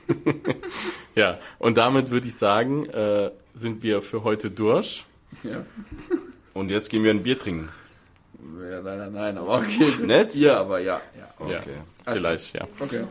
ja, 1.16 1.40
und 1.60 1.78
damit 1.78 2.12
würde 2.12 2.28
ich 2.28 2.36
sagen, 2.36 2.86
äh, 2.88 3.32
sind 3.54 3.84
wir 3.84 4.02
für 4.02 4.24
heute 4.24 4.52
durch. 4.52 5.06
ja. 5.44 5.66
und 6.54 6.70
jetzt 6.70 6.90
gehen 6.90 7.04
wir 7.04 7.12
ein 7.12 7.24
Bier 7.24 7.38
trinken. 7.38 7.70
ja, 8.70 8.82
nein, 8.82 8.98
nein, 8.98 9.14
nein, 9.14 9.38
aber 9.38 9.60
okay. 9.60 9.92
Nett? 10.06 10.36
Ihr, 10.36 10.58
aber 10.58 10.80
ja. 10.80 11.02
ja. 11.18 11.48
Ja, 11.50 11.60
Okay. 11.60 11.76
vielleicht, 12.06 12.54
ja. 12.56 12.68
Okay. 12.80 13.04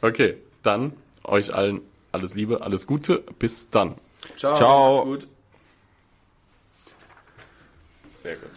Okay, 0.00 0.36
dann 0.62 0.92
euch 1.24 1.52
allen 1.52 1.80
alles 2.12 2.34
Liebe, 2.34 2.62
alles 2.62 2.86
Gute. 2.86 3.22
Bis 3.38 3.70
dann. 3.70 3.96
Ciao. 4.36 4.56
Ciao. 4.56 5.18
Sehr 8.16 8.34
gut. 8.36 8.50